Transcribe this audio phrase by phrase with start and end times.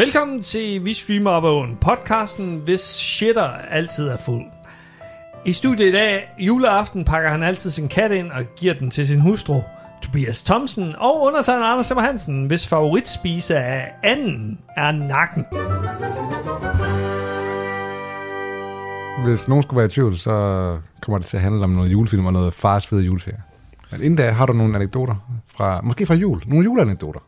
[0.00, 4.44] Velkommen til Vi Streamer Op Oven, podcasten, hvis shitter altid er fuld.
[5.46, 9.06] I studiet i dag, juleaften, pakker han altid sin kat ind og giver den til
[9.06, 9.62] sin hustru,
[10.02, 15.44] Tobias Thomsen, og undertegner Anders Simmer Hansen, hvis favoritspise af anden er nakken.
[19.24, 20.32] Hvis nogen skulle være i tvivl, så
[21.00, 23.42] kommer det til at handle om noget julefilm og noget fars fede juleferie.
[23.90, 25.14] Men inden da har du nogle anekdoter,
[25.56, 26.42] fra, måske fra jul.
[26.46, 27.20] Nogle juleanekdoter.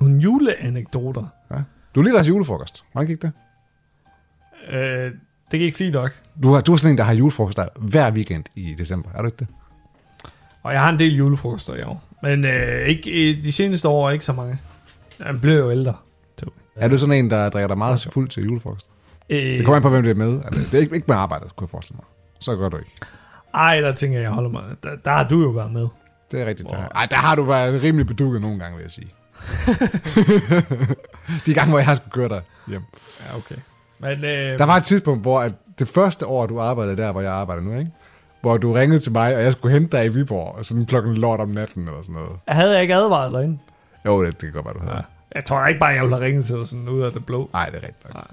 [0.00, 1.26] Nogle juleanekdoter.
[1.50, 1.56] Ja.
[1.96, 2.84] Du har lige været til julefrokost.
[2.92, 3.32] Hvordan gik det?
[4.70, 5.10] Øh,
[5.50, 6.12] det gik fint nok.
[6.42, 9.10] Du har, du er sådan en, der har julefrokoster hver weekend i december.
[9.14, 9.46] Er du ikke det?
[10.62, 12.02] Og jeg har en del julefrokoster i år.
[12.22, 14.58] Men øh, ikke, de seneste år ikke så mange.
[15.18, 15.94] Jeg blev jo ældre.
[16.36, 16.50] Tobi.
[16.76, 18.86] Er du sådan en, der drikker dig meget fuld til julefrokost?
[19.30, 20.40] Øh, Det kommer an på, hvem det er med.
[20.44, 22.04] Altså, det er ikke, ikke med arbejdet, kunne jeg forestille mig.
[22.40, 22.90] Så gør du ikke.
[23.54, 24.62] ej, der tænker jeg, jeg holder mig.
[24.82, 25.88] Der, der har du jo været med.
[26.30, 26.70] Det er rigtigt.
[26.70, 26.76] Der.
[26.76, 29.12] Ej, der har du været rimelig bedukket nogle gange, vil jeg sige.
[31.46, 32.82] De gange, hvor jeg har skulle køre dig hjem.
[33.20, 33.54] Ja, okay.
[33.98, 37.20] Men øh, Der var et tidspunkt, hvor at det første år, du arbejdede der, hvor
[37.20, 37.90] jeg arbejder nu, ikke?
[38.40, 41.40] hvor du ringede til mig, og jeg skulle hente dig i Viborg, sådan klokken lort
[41.40, 42.30] om natten eller sådan noget.
[42.48, 43.60] havde jeg ikke advaret dig inden?
[44.06, 44.96] Jo, det, det kan godt være, du havde.
[44.96, 45.02] Ja.
[45.34, 47.50] Jeg tror ikke bare, jeg ville have ringet til dig sådan ud af det blå.
[47.52, 48.24] Nej, det er rigtigt nok.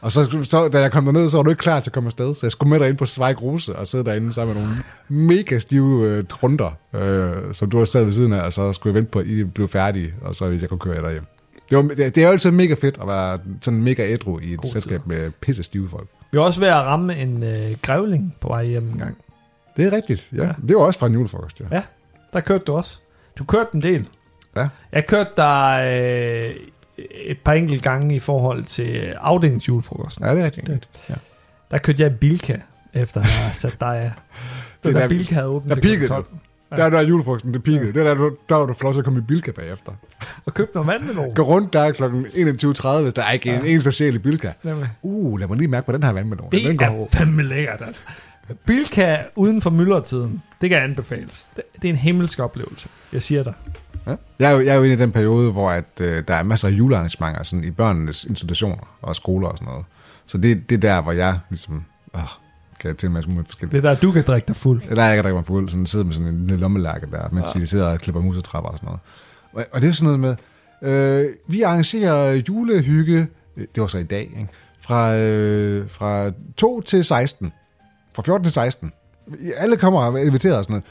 [0.00, 2.06] Og så, så, da jeg kom derned, så var du ikke klar til at komme
[2.06, 4.62] afsted, så jeg skulle med dig ind på Zweig Rose og sidde derinde sammen med
[4.62, 4.76] nogle
[5.08, 8.92] mega stive øh, trunder, øh, som du har sad ved siden af, og så skulle
[8.92, 11.24] jeg vente på, at I blev færdige, og så jeg kunne køre jer derhjem.
[11.70, 14.52] Det, var, det, det er jo altid mega fedt at være sådan mega ædru i
[14.52, 16.08] et God selskab med pisse stive folk.
[16.32, 19.16] Vi var også ved at ramme en øh, grævling på vej hjem en gang.
[19.76, 20.42] Det er rigtigt, ja.
[20.42, 20.46] Ja.
[20.46, 20.52] ja.
[20.68, 21.64] Det var også fra en julefrokost, ja.
[21.72, 21.82] Ja,
[22.32, 23.00] der kørte du også.
[23.38, 24.08] Du kørte en del.
[24.56, 24.68] Ja.
[24.92, 26.50] Jeg kørte der øh,
[27.10, 30.24] et par enkelte gange i forhold til afdelingsjulefrokosten.
[30.24, 30.66] Ja, det er rigtigt.
[30.66, 31.04] Det er rigtigt.
[31.10, 31.14] Ja.
[31.70, 32.56] Der kørte jeg i Bilka,
[32.94, 34.10] efter at have sat dig af.
[34.84, 36.26] Det der- der Bilka havde åbent der til klokken peakede 12.
[36.76, 37.92] Der, der er julefrokosten, det peakede.
[37.92, 39.92] Det er der, du- der var du flot til at komme i Bilka bagefter.
[40.46, 41.34] Og købte noget vandmelon.
[41.34, 42.02] Gå rundt der kl.
[42.04, 44.52] 21.30, hvis der er ikke en eneste sjæl i Bilka.
[44.62, 44.88] Nemlig.
[45.02, 46.48] Uh, lad mig lige mærke på den her vandmelon.
[46.52, 47.08] Det den går er god.
[47.12, 48.02] fandme lækkert, altså.
[48.66, 51.48] Bilka uden for myldretiden, det kan anbefales.
[51.56, 53.52] Det, det er en himmelsk oplevelse, jeg siger dig.
[54.08, 54.14] Ja.
[54.38, 56.42] Jeg, er jo, jeg er jo inde i den periode, hvor at, øh, der er
[56.42, 59.84] masser af julearrangementer sådan i børnenes institutioner og skoler og sådan noget.
[60.26, 61.84] Så det, det er der, hvor jeg ligesom...
[62.16, 62.22] Øh,
[62.80, 63.82] kan til med med forskellige...
[63.82, 64.82] Det er der, du kan drikke dig fuld.
[64.88, 67.46] Eller jeg kan drikke mig fuld, sådan sidder med sådan en lille lommelærke der, mens
[67.54, 67.60] ja.
[67.60, 69.00] de sidder og klipper musetrapper og sådan noget.
[69.52, 70.38] Og, og det er sådan noget
[70.82, 73.26] med, øh, vi arrangerer julehygge,
[73.56, 74.48] øh, det var så i dag, ikke?
[74.80, 77.52] Fra, øh, fra 2 til 16.
[78.14, 78.92] Fra 14 til 16.
[79.56, 80.84] Alle kommer og er inviteret og sådan noget.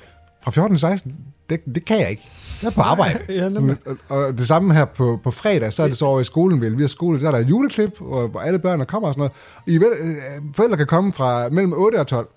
[0.44, 1.16] Fra 14 til 16,
[1.50, 2.30] det, det kan jeg ikke.
[2.62, 3.20] Jeg er på arbejde.
[3.34, 3.78] Ja, nemlig.
[3.86, 6.62] og, og det samme her på, på fredag, så er det så over i skolen,
[6.62, 6.78] vel?
[6.78, 9.20] Vi har skole, der er der et juleklip, hvor, hvor alle børnene kommer og sådan
[9.66, 9.76] noget.
[9.76, 12.28] I, vel- øh, forældre kan komme fra mellem 8 og 12.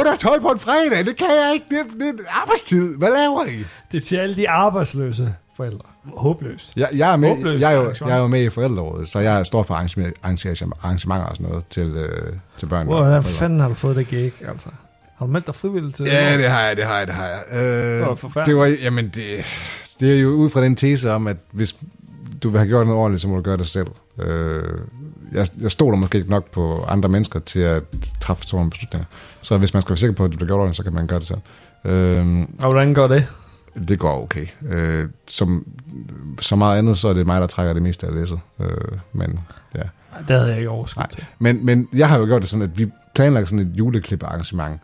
[0.00, 1.66] 8 og 12 på en fredag, det kan jeg ikke.
[1.70, 2.96] Det, det er arbejdstid.
[2.98, 3.64] Hvad laver I?
[3.92, 5.88] Det er til alle de arbejdsløse forældre.
[6.16, 6.72] Håbløst.
[6.76, 9.18] Jeg, jeg, er med, Håbløst jeg, er jo, jeg er jo med i forældrerådet, så
[9.18, 12.88] jeg står for arrangement- arrangement- arrangementer og sådan noget til, øh, til børn.
[12.88, 13.38] og Hvordan forældre.
[13.38, 14.68] fanden har du fået det gig, altså?
[15.16, 16.50] Har du meldt dig frivilligt til Ja, det?
[16.50, 17.40] har jeg, det har jeg, det har jeg.
[17.52, 18.46] Øh, Det var forfærdeligt.
[18.46, 19.22] det var, jamen, det,
[20.00, 21.76] det er jo ud fra den tese om, at hvis
[22.42, 23.86] du vil have gjort noget ordentligt, så må du gøre det selv.
[24.18, 24.62] Øh,
[25.32, 27.82] jeg, jeg stoler måske ikke nok på andre mennesker til at
[28.20, 29.06] træffe sådan nogle beslutninger.
[29.42, 31.06] Så hvis man skal være sikker på, at det bliver gjort ordentligt, så kan man
[31.06, 31.38] gøre det selv.
[31.84, 33.26] Øh, Og hvordan går det?
[33.88, 34.46] det går okay.
[34.70, 35.66] Øh, som,
[36.40, 38.40] så meget andet, så er det mig, der trækker det meste af læsset.
[38.60, 38.68] Øh,
[39.12, 39.40] men
[39.74, 39.80] ja.
[40.28, 41.24] Det havde jeg ikke overskud til.
[41.38, 44.80] Men, men jeg har jo gjort det sådan, at vi planlægger sådan et juleklip-arrangement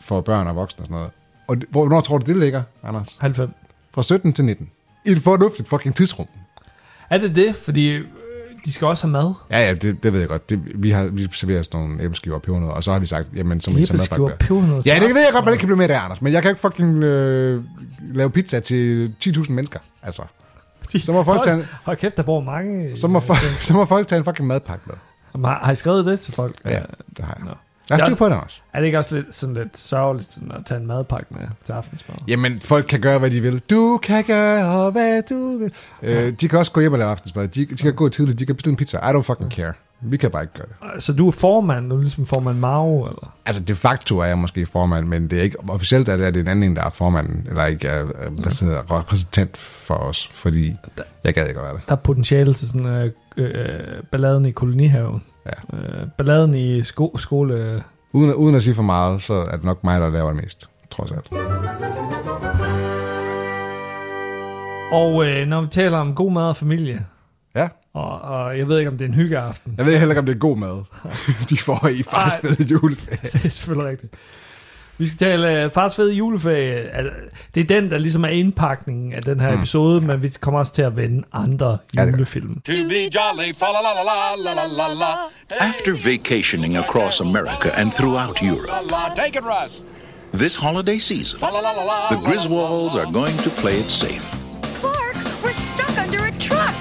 [0.00, 1.10] for børn og voksne og sådan noget.
[1.48, 3.16] Og hvornår tror du, det ligger, Anders?
[3.20, 3.50] 90.
[3.94, 4.70] Fra 17 til 19.
[5.06, 6.26] I et fornuftigt fucking tidsrum.
[7.10, 7.56] Er det det?
[7.56, 8.04] Fordi øh,
[8.64, 9.32] de skal også have mad.
[9.50, 10.50] Ja, ja, det, det ved jeg godt.
[10.50, 13.28] Det, vi, har, vi serverer sådan nogle æbleskiver og pebernødder, og så har vi sagt,
[13.36, 14.44] jamen, tage Æbleskiver, madpakke.
[14.46, 14.82] pebernødder.
[14.86, 16.22] Ja, det ved jeg godt, man ikke kan blive med der, Anders.
[16.22, 17.64] Men jeg kan ikke fucking øh,
[18.14, 19.78] lave pizza til 10.000 mennesker.
[20.02, 20.22] Altså,
[20.98, 22.96] så må folk tage en, Hold kæft, der bor mange.
[22.96, 24.94] så må, folk, så må folk tage en fucking madpakke med.
[25.48, 26.56] Har, har I skrevet det til folk?
[26.64, 26.80] Ja,
[27.16, 27.44] det har jeg.
[27.46, 27.54] Nå.
[27.90, 28.60] Jeg Jeg- styr på det også.
[28.72, 31.72] Er det ikke også lidt, sådan lidt sørgeligt sådan at tage en madpakke med til
[31.72, 32.16] aftensmad?
[32.28, 33.62] Jamen, folk kan gøre, hvad de vil.
[33.70, 35.72] Du kan gøre, hvad du vil.
[36.02, 37.48] Øh, de kan også gå hjem og lave aftensmad.
[37.48, 38.38] De, de kan gå tidligt.
[38.38, 38.98] De kan bestille en pizza.
[38.98, 39.72] I don't fucking care.
[40.02, 41.02] Vi kan bare ikke gøre det.
[41.02, 43.34] Så du er formand, du er ligesom formand Mao, eller?
[43.46, 46.30] Altså, de facto er jeg måske formand, men det er ikke, officielt er det, er
[46.30, 49.94] det en anden, en, der er formanden, eller ikke er, øh, der sidder repræsentant for
[49.94, 50.76] os, fordi
[51.24, 51.82] jeg gad ikke at være det.
[51.88, 55.22] Der er potentiale til sådan øh, øh, balladen i kolonihaven.
[55.46, 55.76] Ja.
[55.78, 57.82] Øh, balladen i sko- skole...
[58.12, 60.68] Uden, uden at sige for meget, så er det nok mig, der laver det mest,
[60.90, 61.28] trods alt.
[64.92, 67.06] Og øh, når vi taler om god mad og familie,
[67.56, 69.74] Ja, og, og jeg ved ikke, om det er en hyggeaften.
[69.78, 70.82] jeg ved heller ikke, om det er god mad,
[71.50, 72.30] de får i Ej.
[72.42, 73.18] med juleferie.
[73.32, 74.14] det er selvfølgelig rigtigt.
[75.00, 76.72] Vi skal tale uh, fars fede juleferie.
[76.72, 77.02] Er
[77.54, 79.50] det er den, der ligesom er indpakningen af den her
[79.80, 80.06] mm.
[80.06, 82.62] men vi kommer også til at vende andre julefilm.
[85.60, 88.70] After vacationing across America and throughout Europe,
[90.34, 91.40] this holiday season,
[92.10, 94.24] the Griswolds are going to play it safe.
[94.80, 96.78] Clark, we're stuck under a truck.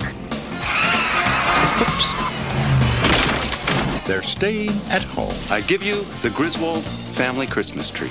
[1.81, 2.07] Oops.
[4.07, 5.37] They're staying at home.
[5.57, 8.07] I give you the Griswold family Christmas tree.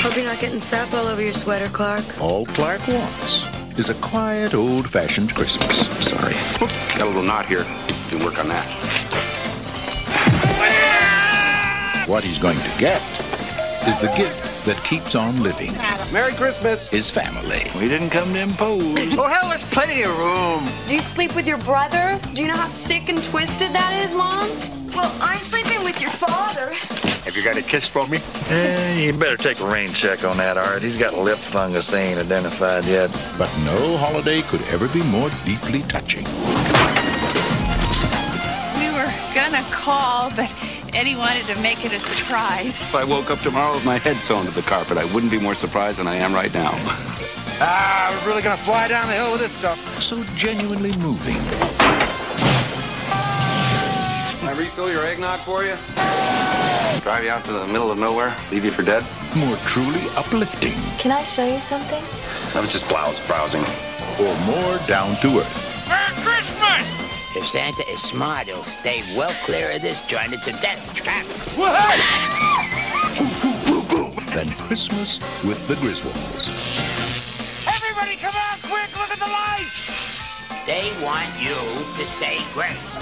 [0.00, 2.04] Hope you're not getting sap all over your sweater, Clark.
[2.20, 5.88] All Clark wants is a quiet, old-fashioned Christmas.
[6.08, 6.34] Sorry.
[6.96, 7.58] Got a little knot here.
[7.58, 8.64] You can work on that.
[12.06, 13.02] What he's going to get
[13.88, 15.72] is the gift that keeps on living.
[16.12, 16.88] Merry Christmas.
[16.88, 17.64] His family.
[17.74, 19.18] We didn't come to impose.
[19.18, 20.64] oh, hell, there's plenty of room.
[20.86, 22.20] Do you sleep with your brother?
[22.34, 24.77] Do you know how sick and twisted that is, Mom?
[24.98, 26.74] Well, I'm sleeping with your father.
[27.24, 28.18] Have you got a kiss for me?
[28.50, 30.82] Eh, you better take a rain check on that, Art.
[30.82, 33.08] He's got lip fungus they ain't identified yet.
[33.38, 36.24] But no holiday could ever be more deeply touching.
[38.74, 40.52] We were gonna call, but
[40.92, 42.82] Eddie wanted to make it a surprise.
[42.82, 45.38] If I woke up tomorrow with my head sewn to the carpet, I wouldn't be
[45.38, 46.72] more surprised than I am right now.
[47.60, 49.78] Ah, we're really gonna fly down the hill with this stuff.
[50.02, 52.07] So genuinely moving.
[54.58, 55.76] Can I refill your eggnog for you?
[57.02, 59.04] Drive you out to the middle of nowhere, leave you for dead?
[59.36, 60.72] More truly uplifting.
[60.98, 62.02] Can I show you something?
[62.56, 63.62] I was just blouse browsing.
[64.18, 65.86] Or more down to earth.
[65.88, 67.36] Merry Christmas!
[67.36, 70.32] If Santa is smart, he'll stay well clear of this joint.
[70.32, 71.24] It's a death trap.
[74.34, 76.50] then Christmas with the Griswolds.
[77.68, 78.90] Everybody, come on, quick!
[78.98, 80.18] Look at the lights.
[80.66, 81.54] They want you
[81.94, 82.98] to say grace.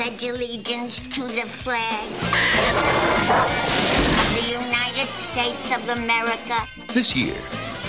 [0.00, 2.08] Pledge allegiance to the flag
[4.16, 6.56] of the United States of America.
[6.94, 7.34] This year,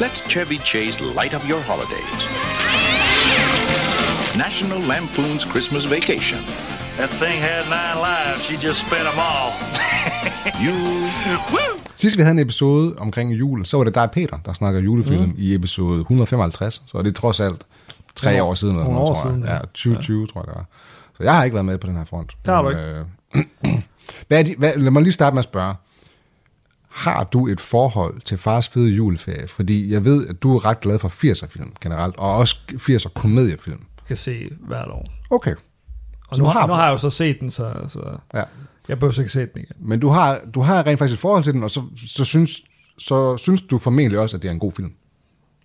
[0.02, 2.20] let Chevy Chase light up your holidays.
[4.38, 6.40] National Lampoon's Christmas Vacation.
[6.98, 8.42] That thing had nine lives.
[8.44, 9.54] She just spent them all.
[10.64, 10.74] You
[11.96, 14.80] Sidst vi havde en episode omkring jul, så var det dig og Peter, der snakker
[14.82, 15.36] julefilm mm.
[15.38, 16.84] i episode 155.
[16.88, 17.66] Så er det trods alt
[18.16, 18.76] tre år siden.
[18.76, 19.34] Eller nogle noget, år tror jeg.
[19.34, 19.54] siden, ja.
[19.54, 20.26] Ja, 2020, ja.
[20.34, 20.66] tror jeg det var.
[21.22, 22.32] Så jeg har ikke været med på den her front.
[22.46, 23.06] Det har du Men, øh,
[24.28, 25.74] hvad er de, hvad, lad mig lige starte med at spørge.
[26.90, 29.48] Har du et forhold til fars fede juleferie?
[29.48, 33.80] Fordi jeg ved, at du er ret glad for 80'er-film generelt, og også 80'er komediefilm.
[34.06, 35.06] Skal se hvert år.
[35.30, 35.56] Okay.
[36.28, 38.44] Og nu, du har, nu har jeg jo så set den, så, så Ja.
[38.90, 39.76] jeg behøver så ikke se den igen.
[39.80, 42.62] Men du har, du har rent faktisk et forhold til den, og så, så, synes,
[42.98, 44.94] så synes du formentlig også, at det er en god film.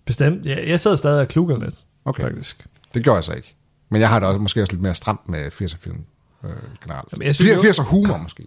[0.04, 0.46] Bestemt.
[0.46, 1.74] Jeg, jeg sidder stadig og klukker lidt,
[2.04, 2.22] Okay.
[2.22, 2.66] faktisk.
[2.94, 3.56] Det gjorde jeg så ikke.
[3.88, 6.04] Men jeg har det også måske også lidt mere stramt med 80'er-film
[6.44, 6.50] øh,
[6.84, 7.08] generelt.
[7.12, 8.46] Jamen, jeg synes jo- 80'er humor måske.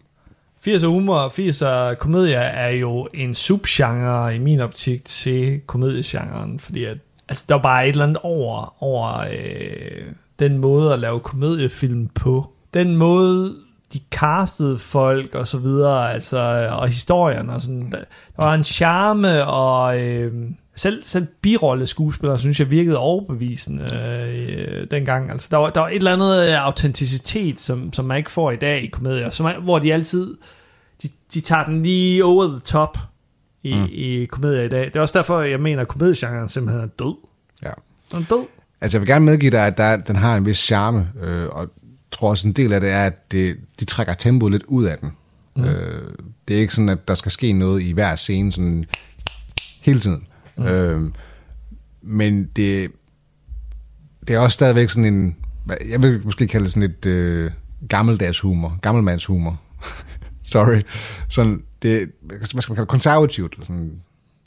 [0.68, 6.84] 80'er humor og 80'er komedier er jo en subgenre i min optik til komediegenren, fordi
[6.84, 6.98] at,
[7.30, 10.02] altså, der er bare et eller andet over, over øh,
[10.40, 12.52] den måde at lave komediefilm på.
[12.74, 13.56] Den måde,
[13.94, 17.92] de castede folk og så videre, altså, og historien og sådan.
[17.92, 17.98] Der,
[18.38, 20.34] der var en charme, og øh,
[20.80, 25.32] selv, selv birolle skuespillere, synes jeg virkede overbevisende øh, dengang.
[25.32, 28.52] Altså, der, var, der var et eller andet øh, autenticitet, som, som man ikke får
[28.52, 30.38] i dag i komedier, som hvor de altid
[31.04, 32.98] de, de tager den lige over the top
[33.64, 33.88] i, mm.
[33.92, 34.86] i komedier i dag.
[34.86, 37.16] Det er også derfor, jeg mener, at komediegenren simpelthen er død.
[37.64, 37.72] Ja.
[38.12, 38.46] Den er død.
[38.82, 41.62] Altså jeg vil gerne medgive dig, at der, den har en vis charme, øh, og
[41.62, 41.70] jeg
[42.12, 44.98] tror også en del af det er, at det, de trækker tempoet lidt ud af
[44.98, 45.12] den.
[45.56, 45.64] Mm.
[45.64, 46.14] Øh,
[46.48, 48.86] det er ikke sådan, at der skal ske noget i hver scene sådan
[49.82, 50.26] hele tiden.
[50.60, 50.66] Mm.
[50.66, 51.12] Øh,
[52.02, 52.92] men det,
[54.28, 55.36] det er også stadigvæk sådan en,
[55.90, 57.52] jeg vil måske kalde det sådan et øh,
[57.90, 59.62] gammeldags humor, gammelmands humor.
[60.44, 60.82] Sorry.
[61.30, 64.02] Sådan, det, hvad skal man kalde det, konservativt, eller sådan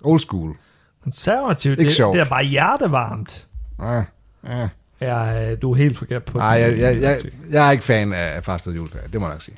[0.04, 0.57] old school.
[1.02, 2.14] Konservativt, Ikke det, sjovt.
[2.14, 3.49] det er bare hjertevarmt.
[3.78, 4.04] Ah,
[4.42, 4.69] ah.
[5.00, 7.19] Ja, øh, du er helt forkert på Nej, jeg, jeg, jeg,
[7.50, 9.57] jeg er ikke fan af Fast Food juleferie, det må jeg nok sige.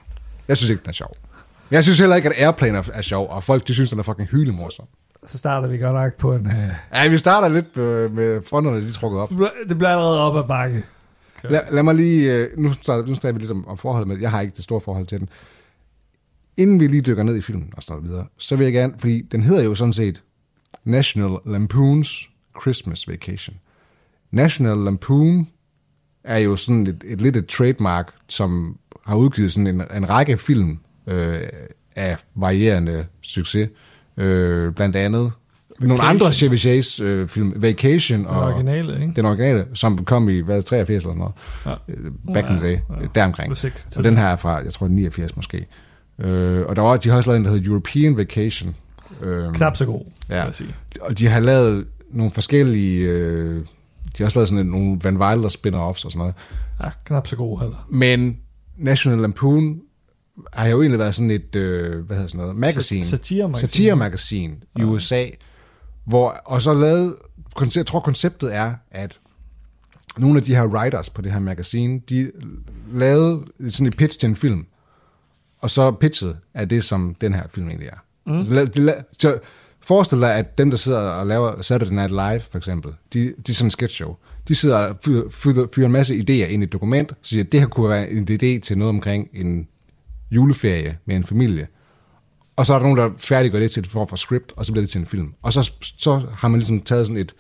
[0.49, 1.17] Jeg synes ikke, den er sjov.
[1.71, 4.03] Jeg synes heller ikke, at Airplane er, er sjov, og folk de synes, den er
[4.03, 4.87] fucking hylemorsom.
[5.27, 6.47] Så starter vi godt nok på en...
[6.47, 9.29] Øh, Ja, vi starter lidt med, med fronterne, de trukket op.
[9.69, 10.85] det, bliver, allerede op ad bakke.
[11.45, 14.19] Lad, lad mig lige, øh, nu starter, nu starter vi lidt om, om forholdet med,
[14.19, 15.29] jeg har ikke det store forhold til den.
[16.57, 18.95] Inden vi lige dykker ned i filmen og sådan noget videre, så vil jeg gerne,
[18.99, 20.23] fordi den hedder jo sådan set
[20.85, 23.57] National Lampoon's Christmas Vacation.
[24.31, 25.49] National Lampoon
[26.25, 30.39] er jo sådan et, et lidt et trademark, som har udgivet sådan en, en række
[30.39, 31.41] film øh,
[31.97, 33.69] af varierende succes.
[33.69, 33.75] Øh,
[34.17, 35.33] blandt andet
[35.81, 39.13] nogle andre Chevy Chase øh, film, Vacation Den og originale, ikke?
[39.17, 41.33] den originale, som kom i hvad, 83 eller noget,
[41.67, 41.75] Ja.
[41.89, 43.07] Øh, back in the day, Ja, ja.
[43.15, 43.57] deromkring.
[43.97, 45.67] Og den her er fra, jeg tror 89 måske.
[46.21, 48.75] Øh, og der var, de har også lavet en, der hedder European Vacation.
[49.23, 50.43] Øh, Knap så god, Ja.
[50.45, 50.75] jeg sige.
[51.01, 53.09] Og de har lavet nogle forskellige...
[53.09, 56.35] Øh, de har også lavet sådan nogle Van Wilder spin-offs og sådan noget.
[56.83, 57.87] Ja, knap så god heller.
[57.91, 58.37] Men
[58.77, 59.79] National Lampoon
[60.53, 63.05] har jo egentlig været sådan et, øh, hvad hedder sådan noget, magasin.
[63.05, 63.69] Satiremagasin.
[63.69, 65.27] Satiremagasin i USA.
[66.05, 67.17] Hvor, og så lavet,
[67.77, 69.21] jeg tror konceptet er, at
[70.19, 72.31] nogle af de her writers på det her magasin, de
[72.93, 74.67] lavede sådan et pitch til en film.
[75.59, 78.05] Og så pitchet er det, som den her film egentlig er.
[78.27, 78.45] Mm.
[78.45, 79.39] Så, de så
[79.81, 83.33] forestil dig, at dem, der sidder og laver Saturday Night Live, for eksempel, de, de
[83.49, 84.17] er sådan en sketch show.
[84.49, 87.45] De sidder og fyrer, fyrer, fyrer en masse idéer ind i et dokument, så siger,
[87.45, 89.69] at det her kunne være en idé til noget omkring en
[90.31, 91.67] juleferie med en familie.
[92.57, 94.73] Og så er der nogen, der færdiggør det til et form for script, og så
[94.73, 95.35] bliver det til en film.
[95.43, 97.35] Og så, så har man ligesom taget sådan et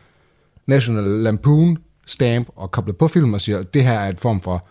[0.66, 4.40] National Lampoon stamp og koblet på film og siger, at det her er et form
[4.40, 4.68] for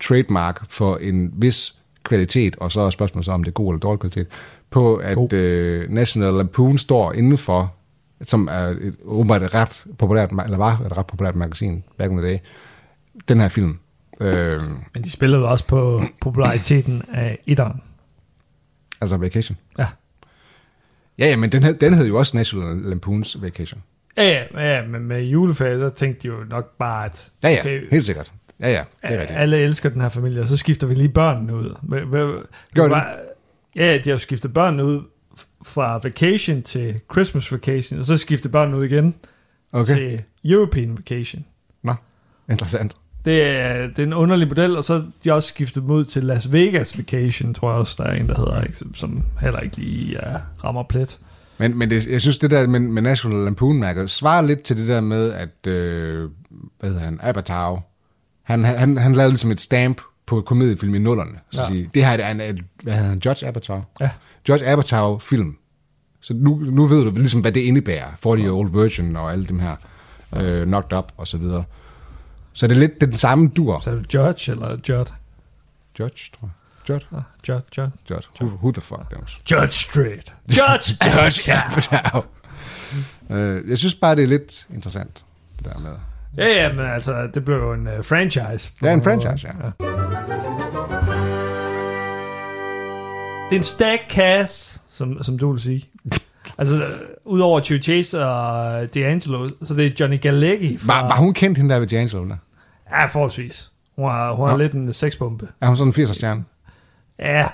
[0.00, 1.74] trademark for en vis
[2.04, 4.26] kvalitet, og så er spørgsmålet så, om det er god eller dårlig kvalitet,
[4.70, 7.74] på at øh, National Lampoon står indenfor,
[8.20, 12.18] som er et, åbenbart et ret populært, eller var et ret populært magasin back in
[12.18, 12.38] the day,
[13.28, 13.78] den her film.
[14.20, 14.60] Øh,
[14.94, 17.82] Men de spillede også på populariteten af etteren.
[19.00, 19.56] altså Vacation.
[19.78, 19.86] Ja.
[21.18, 23.82] Ja, ja, men den, hed, den hed jo også National Lampoons Vacation.
[24.16, 27.80] Ja, ja, ja, men med juleferie, der tænkte de jo nok bare, at Ja, ja,
[27.90, 28.32] helt sikkert.
[28.60, 29.38] Ja, ja, det er rigtigt.
[29.38, 31.74] alle elsker den her familie, og så skifter vi lige børnene ud.
[32.74, 32.94] Gør de?
[32.96, 33.32] hva-
[33.76, 35.02] Ja, de har jo skiftet børnene ud
[35.64, 39.14] fra vacation til Christmas vacation, og så skifter børnene ud igen
[39.72, 39.84] Okay.
[39.94, 41.44] til European vacation.
[41.82, 41.94] Nå,
[42.50, 42.94] interessant.
[43.26, 46.24] Det er, det er en underlig model, og så er de også skiftet ud til
[46.24, 49.60] Las Vegas vacation, tror jeg også, der er en, der hedder, ikke, som, som heller
[49.60, 51.18] ikke lige ja, rammer plet.
[51.58, 54.88] Men, men det, jeg synes, det der med, med National Lampoon-mærket svarer lidt til det
[54.88, 56.30] der med, at, øh,
[56.80, 57.78] hvad hedder han, Apatow,
[58.42, 61.38] han, han, han lavede ligesom et stamp på komediefilm i nullerne.
[61.50, 61.66] Så Ja.
[61.66, 61.72] ja.
[61.72, 62.36] sige, det her er en,
[62.82, 63.82] hvad hedder han, Judge Apatow?
[64.00, 64.10] Ja.
[64.48, 65.56] Judge Apatow-film.
[66.20, 68.06] Så nu, nu ved du ligesom, hvad det indebærer.
[68.22, 69.76] 40 Year Old Virgin og alle dem her,
[70.36, 71.64] øh, Knocked Up og så videre.
[72.56, 73.80] Så det er lidt den samme dur.
[73.80, 75.12] Så er det Judge eller Judd?
[76.00, 76.50] Judge, tror jeg.
[76.88, 77.06] Judge?
[77.16, 77.90] Ah, Judd, Judd.
[78.10, 78.28] Judge.
[78.40, 79.40] Who, who the fuck knows?
[79.50, 80.34] Judge Street.
[80.48, 82.22] Judge Judge Apatow.
[83.30, 85.24] Øh, jeg synes bare, det er lidt interessant,
[85.58, 85.90] det der med.
[86.36, 88.70] Ja, ja, men altså, det blev jo en uh, franchise.
[88.80, 89.52] Det er en franchise, ja.
[93.50, 95.84] Det er en stack cast, som, som du vil sige.
[96.58, 101.00] Altså, øh, udover Chevy Chase og D'Angelo, så det er Johnny Galecki fra...
[101.02, 102.28] Var, var hun kendt, hende der ved D'Angelo?
[102.28, 102.36] Der?
[102.90, 103.70] Ja, forholdsvis.
[103.96, 104.62] Hun har, hun har Nå.
[104.62, 105.48] lidt en sexbombe.
[105.60, 106.44] Er hun sådan en 80'er stjerne?
[107.18, 107.46] Ja,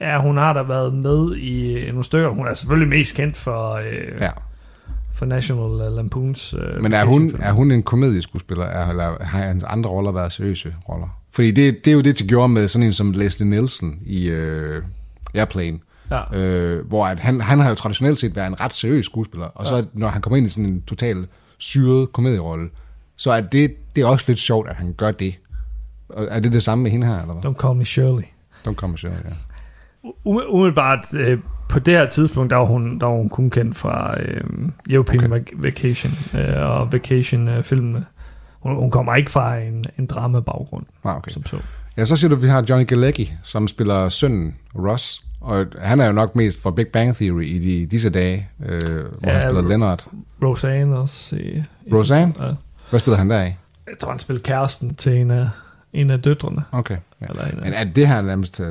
[0.00, 2.28] ja, hun har da været med i nogle stykker.
[2.28, 4.28] Hun er selvfølgelig mest kendt for, øh, Ja.
[5.14, 6.54] for National Lampoons.
[6.54, 10.32] Øh, Men er hun, er hun en komedieskuespiller, er- eller har hans andre roller været
[10.32, 11.20] seriøse roller?
[11.32, 14.30] Fordi det, det er jo det, de gjorde med sådan en som Leslie Nielsen i
[14.30, 14.82] øh,
[15.34, 15.78] Airplane.
[16.10, 16.38] Ja.
[16.38, 19.66] Øh, hvor at han, han har jo traditionelt set været en ret seriøs skuespiller, og
[19.66, 19.82] så Ja.
[19.92, 21.26] når han kommer ind i sådan en total
[21.58, 22.68] syret komedierolle,
[23.20, 25.34] så er det, det er også lidt sjovt, at han gør det.
[26.16, 27.50] Er det det samme med hende her, eller hvad?
[27.50, 28.24] Don't Call Me Shirley.
[28.64, 29.30] De kommer selv, ja.
[30.08, 33.76] Um- Umiddelbart øh, på det her tidspunkt, der var hun, der var hun kun kendt
[33.76, 34.40] fra øh,
[34.90, 35.42] European okay.
[35.54, 38.04] Vacation øh, og Vacation-filmene.
[38.60, 41.30] Hun, hun kommer ikke fra en, en drama-baggrund, Ah, okay.
[41.30, 41.56] som så.
[41.96, 46.00] Ja, så siger du, at vi har Johnny Galecki, som spiller sønnen Ross, og han
[46.00, 49.32] er jo nok mest fra Big Bang Theory i de, disse dage, øh, hvor ja,
[49.38, 50.04] han spiller Leonard.
[50.44, 51.36] Roseanne også.
[51.36, 52.34] I, i Roseanne?
[52.40, 52.52] Ja.
[52.90, 53.54] Hvad spiller han der i?
[53.86, 55.48] Jeg tror, han spiller kæresten til en af,
[55.92, 56.64] en af døtrene.
[56.72, 56.96] Okay.
[57.20, 57.26] Ja.
[57.30, 58.66] Eller en af, Men er det her nærmest, øh,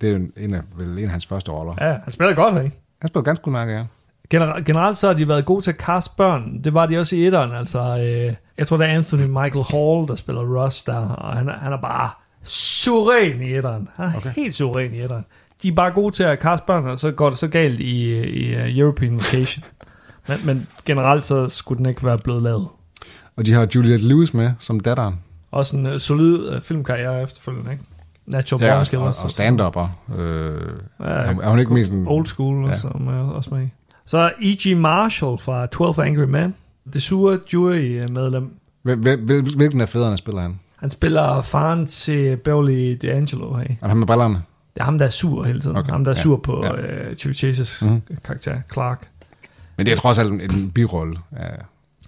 [0.00, 1.74] det er jo en af, vel en af hans første roller.
[1.80, 2.76] ja, han spiller godt, ikke?
[3.02, 3.84] Han spiller ganske udmærket, ja.
[4.30, 6.60] Generelt, generelt så har de været gode til at cast børn.
[6.64, 7.52] Det var de også i etteren.
[7.52, 11.48] Altså, øh, jeg tror, det er Anthony Michael Hall, der spiller Ross der, og han,
[11.48, 12.10] er- han er bare
[12.44, 13.88] suveræn i etteren.
[13.94, 14.30] Han er okay.
[14.36, 15.24] helt suveræn i etteren.
[15.62, 18.18] De er bare gode til at cast børn, og så går det så galt i,
[18.22, 19.64] i uh, European Vacation.
[20.28, 22.68] men, men generelt så skulle den ikke være blevet lavet.
[23.40, 25.14] Og de har Juliette Lewis med som datteren.
[25.50, 27.84] Også en uh, solid uh, filmkarriere efterfølgende, ikke?
[28.26, 29.88] Natural Ja, Born og, og, og stand-upper.
[30.18, 30.60] Øh,
[31.00, 32.08] Ja, er, er hun ikke mest en...
[32.08, 32.78] Old school, ja.
[32.78, 33.68] Som er også med.
[34.06, 34.76] Så E.G.
[34.76, 36.54] Marshall fra 12 Angry Men.
[36.92, 38.50] Det sure jury-medlem.
[38.82, 40.58] Hvil, hvilken af fædrene spiller han?
[40.76, 43.74] Han spiller faren til Beverly D'Angelo her.
[43.82, 44.42] Er han med brillerne?
[44.74, 45.76] Det er ham, der er sur hele tiden.
[45.76, 45.90] Okay.
[45.90, 47.08] Ham, der er ja, sur på ja.
[47.10, 47.92] uh, Chevy Chases Mhm.
[47.92, 48.16] mm.
[48.24, 49.08] karakter, Clark.
[49.76, 51.16] Men det er trods alt en, en birolle.
[51.36, 51.46] Ja,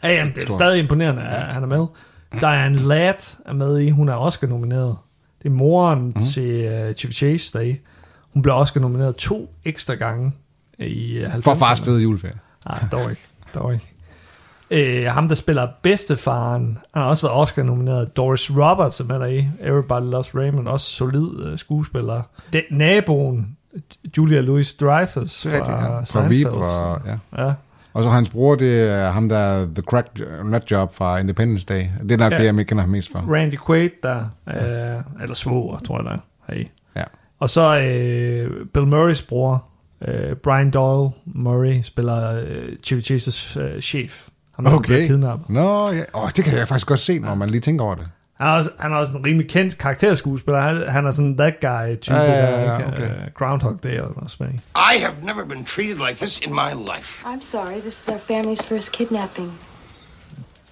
[0.02, 1.86] Ja, jamen, det er stadig imponerende, at han er med.
[2.40, 3.90] Diane Ladd er med i.
[3.90, 4.96] Hun er Oscar-nomineret.
[5.42, 6.14] Det er moren mm.
[6.14, 7.78] til uh, Chevy Chase der er i.
[8.32, 10.32] Hun blev Oscar-nomineret to ekstra gange
[10.78, 11.40] i uh, 90'erne.
[11.40, 12.38] for fars fede juleferie.
[12.64, 13.22] Nej, dog ikke.
[13.54, 13.88] Dog ikke.
[14.70, 18.16] Øh, ham, der spiller bedstefaren, han har også været Oscar-nomineret.
[18.16, 22.22] Doris Roberts, som er der i Everybody Loves Raymond, også solid øh, skuespiller.
[22.52, 23.56] Det, naboen,
[24.16, 25.58] Julia Louis-Dreyfus ja.
[25.58, 26.44] fra Fra Seinfeld.
[26.44, 27.44] Veep og, ja.
[27.44, 27.52] Ja.
[27.92, 30.08] Og så hans bror, det er ham, der er The Crack
[30.44, 31.84] Nutjob fra Independence Day.
[32.02, 32.38] Det er nok Ja.
[32.38, 33.18] det, jeg kender ham mest for.
[33.18, 34.18] Randy Quaid, der,
[34.48, 36.16] øh, eller svoger, tror jeg, der
[36.48, 36.70] er i.
[36.96, 37.02] Ja.
[37.40, 39.64] Og så øh, Bill Murrays bror,
[40.08, 44.28] øh, Brian Doyle Murray, spiller øh, Chevy Chases øh, chef.
[44.54, 45.10] Ham, der Okay.
[45.48, 46.02] Nå, ja.
[46.12, 48.06] oh, det kan jeg faktisk godt se, når man lige tænker over det.
[48.42, 50.60] Han er, også, han er også en rimelig kendt karakterskuespiller.
[50.60, 53.02] Han, han er sådan that guy type, Ja, ja, ja, ja, okay.
[53.02, 56.72] Øh, Groundhog Day eller noget sådan I have never been treated like this in my
[56.94, 57.24] life.
[57.26, 59.52] I'm sorry, this is our family's first kidnapping.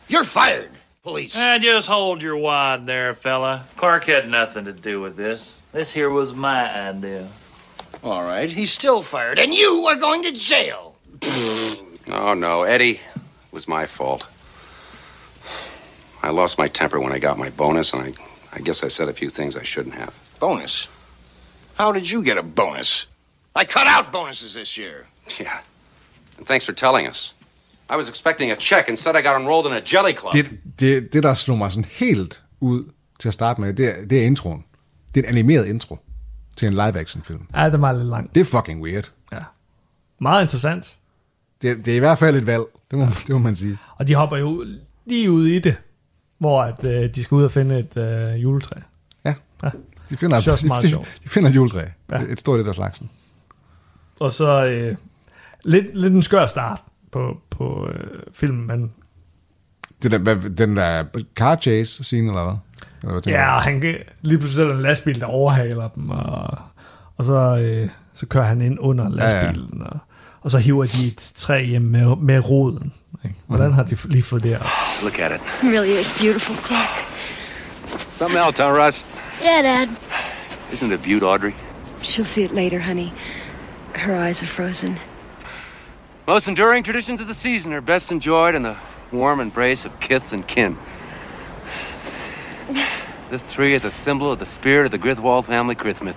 [0.09, 0.71] You're fired,
[1.05, 1.39] police.
[1.39, 3.61] Ah, just hold your wad there, fella.
[3.77, 5.63] Clark had nothing to do with this.
[5.73, 7.27] This here was my idea.
[8.03, 10.97] All right, he's still fired, and you are going to jail.
[12.13, 12.99] Oh, no, Eddie,
[13.47, 14.25] it was my fault.
[16.23, 18.13] I lost my temper when I got my bonus, and I,
[18.57, 20.13] I guess I said a few things I shouldn't have.
[20.39, 20.89] Bonus?
[21.79, 23.09] How did you get a bonus?
[23.57, 25.07] I cut out bonuses this year.
[25.41, 25.59] Yeah.
[26.39, 27.35] And thanks for telling us.
[27.91, 28.89] I was expecting a check.
[28.89, 30.33] Instead, I got enrolled in a jelly club.
[30.33, 30.51] Det,
[30.81, 32.85] det, det, der slog mig sådan helt ud
[33.21, 34.65] til at starte med, det er, det er introen.
[35.15, 35.99] Det er en animeret intro
[36.57, 37.47] til en live-action-film.
[37.55, 38.35] Ja, det var lidt langt.
[38.35, 39.11] Det er fucking weird.
[39.33, 39.39] Ja.
[40.19, 40.99] Meget interessant.
[41.63, 43.79] Det, det er i hvert fald et valg, det må, det må man sige.
[43.97, 44.67] Og de hopper jo
[45.07, 45.77] lige ud i det,
[46.41, 48.77] hvor at, øh, de skal ud og finde et øh, juletræ.
[49.25, 49.35] Ja.
[49.63, 49.71] Ja.
[50.11, 51.21] De finder, Det er også meget de, sjovt.
[51.25, 51.85] de finder et juletræ.
[52.13, 52.23] Ja.
[52.29, 53.11] Et stort et af slagsen.
[54.21, 54.97] Og så øh,
[55.65, 56.83] lidt, lidt en skør start
[57.13, 58.93] på, på øh, filmen, men
[60.03, 61.05] Det der, den der
[61.37, 62.55] car chase scene, eller hvad?
[63.03, 66.59] Eller hvad ja, og han lige pludselig er der en lastbil, der overhaler dem, og,
[67.17, 69.91] og så, øh, så kører han ind under lastbilen, ja, ja.
[69.91, 69.99] Og,
[70.41, 72.93] og så hiver de et træ hjem med, med roden.
[73.51, 73.57] Ikke?
[73.57, 74.67] Hvordan har de f- lige fået det op?
[75.03, 75.41] Look at it.
[75.63, 76.89] It really is beautiful, Clark.
[78.13, 79.05] Something else, huh, Russ?
[79.43, 79.89] Yeah, Dad.
[80.73, 81.53] Isn't it a beaut, Audrey?
[82.03, 83.13] She'll see it later, honey.
[83.95, 84.97] Her eyes are frozen.
[86.27, 88.75] Most enduring traditions of the season are best enjoyed in the
[89.13, 90.77] warm embrace of kith and kin.
[93.31, 96.17] The three are the symbol of the spirit of the Grithwald family Christmas.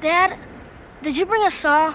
[0.00, 0.36] Dad,
[1.02, 1.94] did you bring a saw?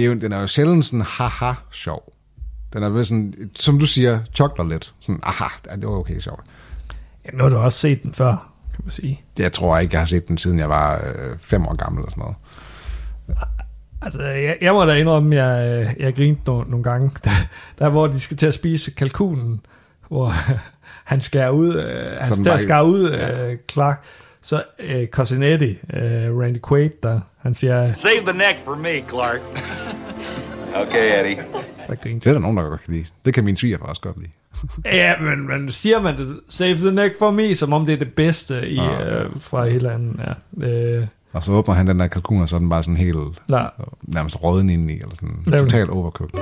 [0.00, 2.12] Det er jo, den er jo sjældent sådan haha-sjov.
[2.72, 4.94] Den er sådan, som du siger, chokler lidt.
[5.00, 6.40] Sådan, aha, ja, det var okay sjovt.
[7.24, 9.22] Ja, nu har du også set den før, kan man sige.
[9.36, 12.00] Det, jeg tror ikke, jeg har set den, siden jeg var øh, fem år gammel
[12.00, 12.36] eller sådan noget.
[14.02, 17.30] Altså, jeg, jeg må da indrømme, at jeg, øh, jeg grinte no, nogle gange, der,
[17.78, 19.60] der hvor de skal til at spise kalkunen,
[20.08, 20.32] hvor
[21.10, 24.04] han skærer ud, øh, han Sådan skal bare- skære ud, øh, Clark,
[24.42, 29.40] så øh, Cosinetti, øh, Randy Quaid, der, han siger, Save the neck for me, Clark.
[30.74, 31.44] Okay, Eddie.
[31.86, 32.24] der grinte.
[32.24, 33.04] Det er der nogen, der godt kan lide.
[33.24, 34.30] Det kan min svigerfar også godt lide.
[34.96, 37.96] Ja, men, men siger man det, save the neck for me, som om det er
[37.98, 40.20] det bedste i, øh, fra hele anden,
[40.60, 40.66] ja.
[40.98, 43.16] Øh, Og så åbner han den der kalkun, og så er den bare sådan helt
[43.50, 43.70] nej,
[44.02, 45.60] nærmest råden ind i, eller sådan Nemlig.
[45.60, 46.40] totalt overcooked.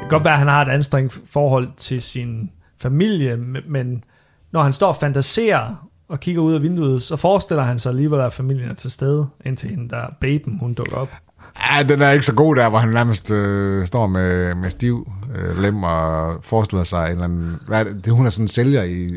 [0.00, 4.04] kan godt være, at han har et anstrengt forhold til sin familie, men
[4.52, 8.20] når han står og fantaserer og kigger ud af vinduet, så forestiller han sig alligevel,
[8.20, 11.08] at familien er til stede, indtil hende der baben, hun dukker op.
[11.70, 15.12] Ja, den er ikke så god der, hvor han nærmest øh, står med, med stiv
[15.34, 17.56] øh, lem og forestiller sig en eller anden...
[17.68, 18.04] Hvad er det?
[18.04, 18.12] det?
[18.12, 19.08] Hun er sådan en sælger i, i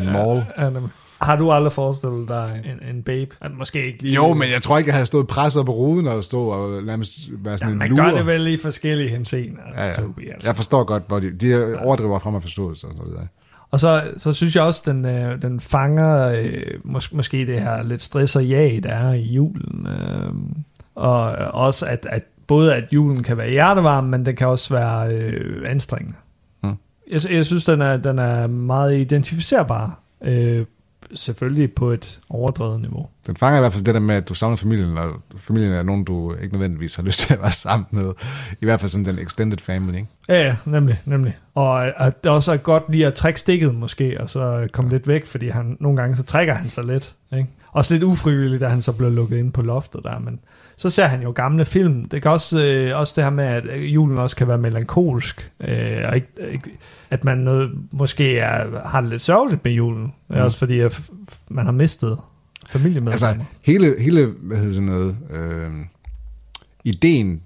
[0.00, 0.44] en mall.
[0.58, 0.90] Ja, nemlig.
[1.20, 3.36] har du aldrig forestillet dig en, en babe?
[3.58, 4.14] Måske ikke lige...
[4.14, 6.82] Jo, men jeg tror ikke, jeg havde stået presset op på ruden og stå og
[6.82, 8.10] nærmest være sådan ja, en man lure.
[8.10, 9.92] gør det vel i forskellige henseender, Ja, ja.
[9.94, 10.48] Toby, altså.
[10.48, 13.26] Jeg forstår godt, hvor de, de overdriver frem af forståelse og så videre.
[13.70, 17.82] Og så, så synes jeg også, den, øh, den fanger øh, mås- måske det her
[17.82, 19.86] lidt stress og jag, der er i julen.
[19.86, 20.32] Øh,
[20.94, 24.74] og øh, også, at, at både at julen kan være hjertevarm, men den kan også
[24.74, 26.16] være øh, anstrengende.
[26.62, 26.76] Mm.
[27.10, 30.00] Jeg, jeg synes, den er, den er meget identificerbar.
[30.22, 30.64] Øh,
[31.14, 33.06] selvfølgelig på et overdrevet niveau.
[33.26, 35.82] Den fanger i hvert fald det der med, at du savner familien, og familien er
[35.82, 38.12] nogen, du ikke nødvendigvis har lyst til at være sammen med.
[38.60, 40.08] I hvert fald sådan den extended family, ikke?
[40.28, 41.36] Ja, ja, nemlig, nemlig.
[41.54, 45.08] Og at det også er godt lige at trække stikket måske, og så komme lidt
[45.08, 47.14] væk, fordi han, nogle gange så trækker han sig lidt.
[47.32, 47.48] Ikke?
[47.72, 50.40] Også lidt ufrivilligt, da han så blev lukket ind på loftet der, men
[50.78, 52.04] så ser han jo gamle film.
[52.04, 56.04] Det kan også, øh, også det her med, at julen også kan være melankolsk, øh,
[56.08, 56.70] og ikke, ikke,
[57.10, 60.36] at man noget, måske er, har det lidt sørgeligt med julen, mm.
[60.36, 61.00] Også fordi at
[61.48, 62.18] man har mistet
[62.66, 63.10] familiemedlemmer.
[63.10, 65.70] Altså, hele, hele hvad hedder sådan noget, øh,
[66.84, 67.42] ideen,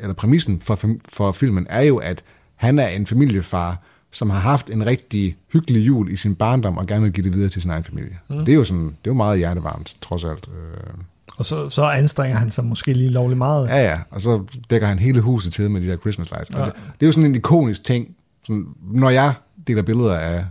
[0.00, 0.78] eller præmissen for,
[1.08, 2.22] for filmen, er jo, at
[2.54, 6.86] han er en familiefar, som har haft en rigtig hyggelig jul i sin barndom, og
[6.86, 8.18] gerne vil give det videre til sin egen familie.
[8.30, 8.44] Mm.
[8.44, 10.48] Det er jo sådan, det er jo meget hjertevarmt, trods alt.
[10.48, 10.94] Øh.
[11.38, 13.68] Og så, så anstrenger han sig måske lige lovligt meget.
[13.68, 16.50] Ja, ja, og så dækker han hele huset til med de der Christmas lights.
[16.50, 16.58] Ja.
[16.58, 16.64] Ja.
[16.64, 18.08] Det, det er jo sådan en ikonisk ting,
[18.46, 19.34] sådan, når jeg
[19.66, 20.44] deler billeder af,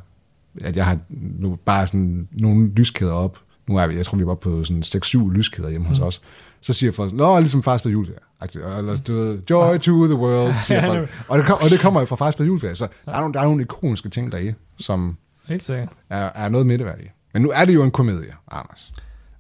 [0.62, 0.97] at jeg har
[1.39, 4.84] nu bare sådan nogle lyskæder op, nu er vi, jeg tror, vi var på sådan
[4.86, 6.06] 6-7 lyskæder hjemme hos Mm.
[6.06, 6.21] os,
[6.62, 8.19] så siger folk, nå, ligesom fars på juleferie.
[8.41, 11.10] Agtigt, Eller du ved, joy to the world, siger folk.
[11.28, 13.34] Og det, kom, og det kommer jo fra fars på juleferie, så der er, nogle,
[13.34, 15.89] der er nogle ikoniske ting deri, som Helt sikkert.
[16.10, 17.10] er, er noget midtværdigt.
[17.34, 18.93] Men nu er det jo en komedie, Anders.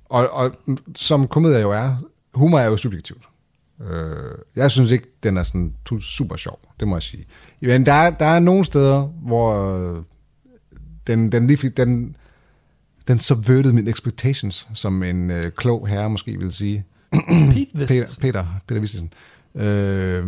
[0.09, 0.51] Og, og
[0.95, 1.95] som komedie jo er,
[2.33, 3.23] humor er jo subjektivt.
[3.89, 7.25] Øh, jeg synes ikke, den er sådan super sjov, det må jeg sige.
[7.61, 10.03] Men der er, der er nogle steder, hvor øh,
[11.07, 12.15] den, den, lige fik, den,
[13.07, 16.85] den subverted mine expectations, som en øh, klog herre måske vil sige.
[17.53, 18.17] Pete Peter.
[18.21, 19.13] Peter, Peter Vistesen.
[19.55, 20.25] Øh,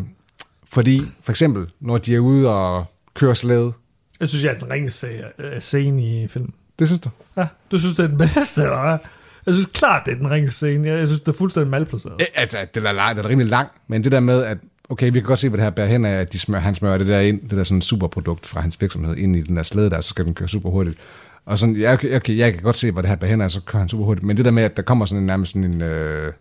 [0.66, 3.74] fordi, for eksempel, når de er ude og kører slæde,
[4.20, 5.08] Jeg synes, jeg er den ringeste
[5.40, 6.54] øh, scene i filmen.
[6.80, 7.10] det synes du?
[7.38, 8.98] Ja, du synes, det er den bedste, eller hvad?
[9.46, 10.88] Jeg synes klart, det er den ringeste scene.
[10.90, 12.14] Jeg, synes, det er fuldstændig malplaceret.
[12.22, 14.58] Øh, Altså, den er, lang, den er rimelig lang, men det der med, at
[14.90, 16.76] okay, vi kan godt se, hvad det her bærer hen af, at de smør, han
[16.76, 19.64] smører det der ind, det der sådan superprodukt fra hans virksomhed ind i den der
[19.64, 20.98] slæde der, så skal den køre super hurtigt.
[21.46, 23.52] Og sådan, jeg, jeg, jeg, jeg kan godt se, hvad det her bærer hen af,
[23.52, 24.26] så kører han super hurtigt.
[24.26, 26.34] Men det der med, at der kommer sådan en nærmest sådan en, øh,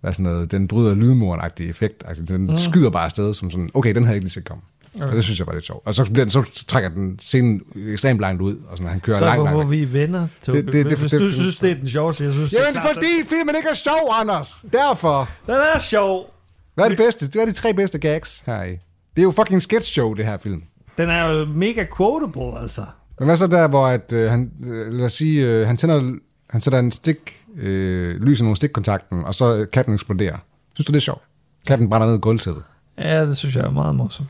[0.00, 2.56] hvad sådan noget, den bryder lydmuren-agtig effekt, den Mm.
[2.56, 4.62] skyder bare afsted, som sådan, okay, den havde ikke lige set komme.
[4.94, 5.06] Okay.
[5.06, 5.86] Og det synes jeg var lidt sjovt.
[5.86, 9.16] Og så, bliver den, så trækker den scenen ekstremt langt ud, og sådan, han kører
[9.18, 9.56] Forstår langt, langt.
[9.56, 10.58] hvorfor vi er venner, Tobi.
[10.58, 12.56] Det- det- det- Hvis det- du det- synes, det er den sjoveste, jeg synes, det
[12.58, 14.62] Jamen, er klart, fordi filmen ikke er sjov, Anders!
[14.72, 15.28] Derfor!
[15.46, 16.34] Den er sjov.
[16.74, 17.26] Hvad er det bedste?
[17.26, 18.70] Det er de tre bedste gags her i.
[18.70, 18.78] Det
[19.18, 20.62] er jo fucking sketch show, det her film.
[20.98, 22.84] Den er jo mega quotable, altså.
[23.18, 26.12] Men hvad så der, hvor at, øh, han, øh, lad os sige, øh, han, tænder,
[26.50, 30.36] han sætter en stik, øh, lys i nogle stikkontakten, og så øh, katten eksploderer.
[30.74, 31.22] Synes du, det er sjovt?
[31.66, 32.62] Katten brænder ned i gulvtæppet.
[32.98, 34.28] Ja, det synes jeg er meget morsomt.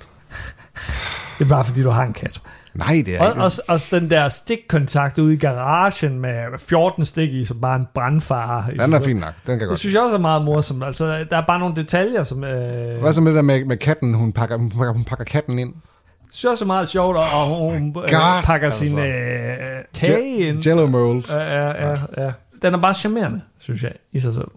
[1.38, 2.40] Det er bare fordi, du har en kat.
[2.74, 3.42] Nej, det er Og ikke.
[3.42, 7.86] også, også den der stikkontakt ude i garagen med 14 stik i, som bare en
[7.94, 8.64] brandfare.
[8.84, 9.28] Den er fin nok.
[9.34, 9.78] Den kan Det godt.
[9.78, 10.84] synes jeg også er meget morsomt.
[10.84, 12.44] Altså, der er bare nogle detaljer, som...
[12.44, 14.14] Øh, Hvad så med det der med, med katten?
[14.14, 15.74] Hun pakker, hun, pakker, hun pakker katten ind.
[16.30, 18.78] synes jeg også er meget sjovt, og og hun øh, Gas, pakker altså.
[18.86, 19.04] sin øh,
[19.94, 20.66] kage ind.
[20.66, 21.24] Jello mold.
[21.28, 22.32] Ja, ja, ja, ja.
[22.62, 24.48] Den er bare charmerende, synes jeg, i sig selv.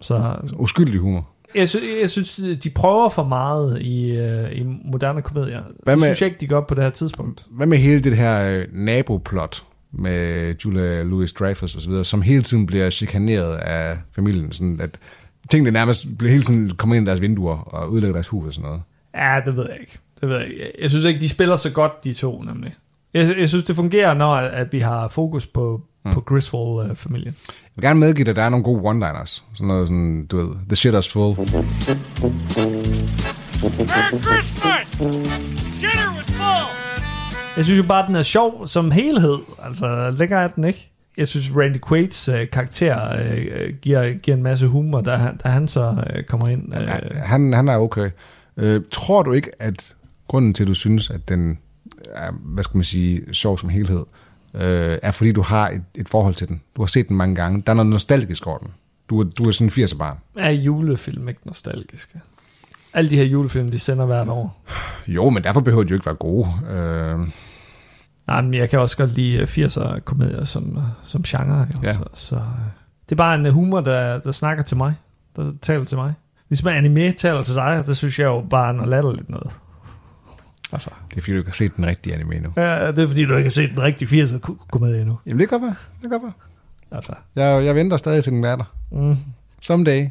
[0.00, 1.28] Så Uskyldig humor.
[1.54, 5.62] Jeg, sy- jeg synes, de prøver for meget i, øh, i moderne komedier.
[5.82, 7.46] Hvad det med- synes jeg ikke, de gør på det her tidspunkt.
[7.50, 12.90] Hvad med hele det her øh, naboplot med Julia Louis-Dreyfus videre, som hele tiden bliver
[12.90, 14.90] chikaneret af familien, sådan at
[15.50, 18.52] tingene nærmest bliver hele tiden kommer ind i deres vinduer og ødelægger deres hus og
[18.54, 18.82] sådan noget.
[19.16, 19.98] Ja, det ved jeg ikke.
[20.20, 20.72] Det ved jeg ikke.
[20.82, 22.74] Jeg synes ikke, de spiller så godt, de to, nemlig.
[23.14, 26.14] Jeg, jeg synes, det fungerer, når at vi har fokus på, mm.
[26.14, 27.34] på Griswold-familien.
[27.46, 29.42] Jeg vil gerne medgive dig, at der er nogle gode one-liners.
[29.54, 31.36] Sådan noget sådan, du ved, the shit is full.
[33.62, 34.86] Merry Christmas!
[35.78, 36.68] Shitter was full!
[37.56, 39.38] Jeg synes jo bare, den er sjov som helhed.
[39.62, 40.90] Altså, lækker er den ikke.
[41.16, 45.48] Jeg synes, Randy Quaid's øh, karakter øh, giver, giver en masse humor, da han, da
[45.48, 46.74] han så øh, kommer ind.
[46.74, 46.88] Øh,
[47.22, 48.10] Han, han er okay.
[48.56, 49.96] Øh, tror du ikke, at
[50.28, 51.58] grunden til, at du synes, at den
[52.14, 54.04] er, hvad skal man sige, sjov som helhed, øh,
[54.54, 56.60] er fordi, du har et, et forhold til den.
[56.76, 57.62] Du har set den mange gange.
[57.66, 58.68] Der er noget nostalgisk over den.
[59.10, 60.18] Du er, du er sådan en 80'er barn.
[60.36, 62.20] er julefilm ikke nostalgiske?
[62.94, 64.64] Alle de her julefilm, de sender hvert år.
[65.06, 66.48] Jo, men derfor behøver de jo ikke være gode.
[66.70, 67.18] Øh,
[68.26, 71.58] Nej, men jeg kan også godt lide 80'er komedier som, som genre.
[71.58, 71.80] Jo.
[71.82, 71.92] Ja.
[71.92, 72.42] Så, så øh,
[73.04, 74.94] det er bare en humor, der, der snakker til mig.
[75.36, 76.14] Der taler til mig.
[76.48, 79.50] Ligesom anime taler til dig, det synes jeg jo bare er noget latterligt noget.
[80.72, 80.90] Altså.
[81.10, 82.52] det er fordi, du ikke har set den rigtige anime endnu.
[82.56, 85.18] Ja, det er fordi, du ikke har set den rigtige 80'er ko- komedie endnu.
[85.26, 85.74] Jamen, det kan være.
[86.02, 86.32] Det kan være.
[86.92, 87.12] Altså.
[87.36, 88.74] Jeg, jeg venter stadig til den er der.
[88.92, 89.16] Mm.
[89.62, 90.08] Someday.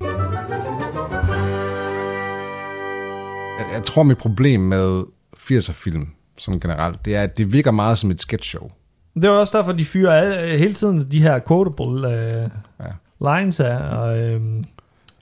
[3.59, 5.03] Jeg, jeg tror, mit problem med
[5.37, 8.71] 80'er-film, som generelt, det er, at det virker meget som et sketch-show.
[9.15, 13.35] Det er også derfor, de fyrer alle, hele tiden de her quotable øh, ja.
[13.39, 14.41] lines af, og, øh,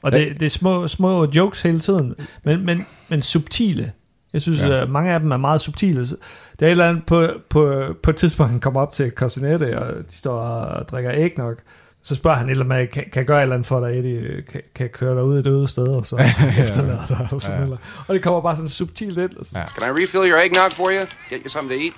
[0.02, 3.92] og det, det er små, små jokes hele tiden, men, men, men subtile.
[4.36, 4.68] Jeg synes, Ja.
[4.68, 4.82] ja.
[4.84, 6.02] øh, mange af dem er meget subtile.
[6.02, 6.18] Det
[6.60, 9.94] er et eller andet på, på, på et tidspunkt, han kommer op til Cosinette, og
[10.12, 11.58] de står og drikker æg nok.
[12.04, 13.98] Så spørger han et eller andet, kan, kan jeg gøre et eller andet for dig,
[14.00, 14.42] Eddie?
[14.52, 16.16] Kan, kan jeg køre dig ud et øde sted, og så
[16.64, 17.28] efterlader dig?
[17.32, 17.64] Og, sådan Ja.
[17.64, 17.78] eller.
[18.08, 19.38] og det kommer bare sådan subtilt ind.
[19.38, 19.68] Og sådan.
[19.80, 21.06] Can I refill your eggnog for you?
[21.30, 21.94] Get you something to eat?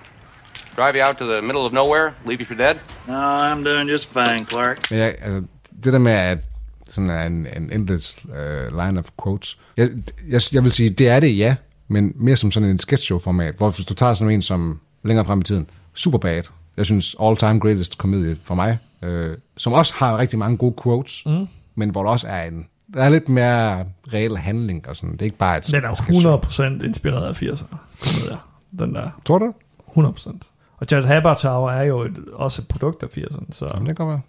[0.78, 2.12] Drive you out to the middle of nowhere?
[2.28, 2.76] Leave you for dead?
[3.08, 4.78] No, I'm doing just fine, Clark.
[4.91, 5.43] Men jeg, altså,
[5.84, 6.38] det der med, at
[6.84, 9.89] sådan en, en endless uh, line of quotes, jeg,
[10.32, 11.56] jeg, jeg vil sige, det er det, ja,
[11.88, 14.80] men mere som sådan en sketch show format hvor hvis du tager sådan en som
[15.04, 16.41] længere frem i tiden, Superbad,
[16.78, 21.23] jeg synes all-time greatest komedie for mig, øh, som også har rigtig mange gode quotes,
[21.26, 21.47] Mm.
[21.76, 25.21] men hvor der også er en, der er lidt mere reel handling og sådan, det
[25.21, 26.32] er ikke bare et Den er sketch show.
[26.32, 27.76] jo 100% inspireret af 80'erne.
[28.02, 28.38] komedier.
[28.80, 29.10] Den der.
[29.26, 29.54] Tror du?
[29.95, 30.52] 100%.
[30.78, 33.45] Og Judd Apatow er jo et, også et produkt af 80'erne.
[33.52, 33.67] Så.
[33.73, 34.21] Jamen, det kan være.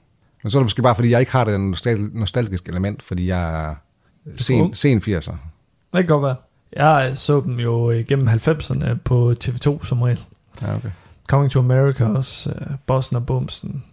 [0.42, 3.26] Men så er det måske bare, fordi jeg ikke har det nostal- nostalgiske element, fordi
[3.26, 3.74] jeg er
[4.36, 5.30] sen, sen 80'er.
[5.30, 5.36] Det
[5.92, 6.36] kan godt være.
[6.76, 10.24] Jeg så dem jo igennem 90'erne på TV2 som regel.
[10.62, 10.90] Ja, okay.
[11.28, 13.84] Coming to America også, uh, Bossen og Bumsen.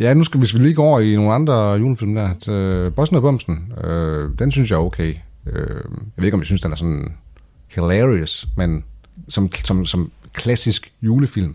[0.00, 2.30] Ja, nu skal, hvis vi lige går over i nogle andre julefilm der.
[2.38, 5.14] Så Bossen og Bumsen, øh, den synes jeg er okay.
[5.46, 5.82] Øh, jeg
[6.16, 7.12] ved ikke, om jeg synes, den er sådan
[7.68, 8.84] hilarious, men
[9.28, 11.54] som, som, som klassisk julefilm,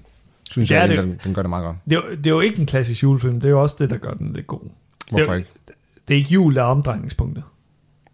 [0.51, 1.77] synes Ja, jeg, det- den, den gør det meget godt.
[1.85, 3.89] Det er, jo, det er jo ikke en klassisk julefilm, det er jo også det,
[3.89, 4.59] der gør den lidt god.
[5.09, 5.49] Hvorfor det, er ikke?
[6.07, 7.43] Det er ikke jul, der er omdrejningspunktet.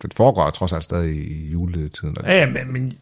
[0.02, 2.18] Det foregår trods alt stadig i juletiden.
[2.24, 2.94] Ja, ja, men, men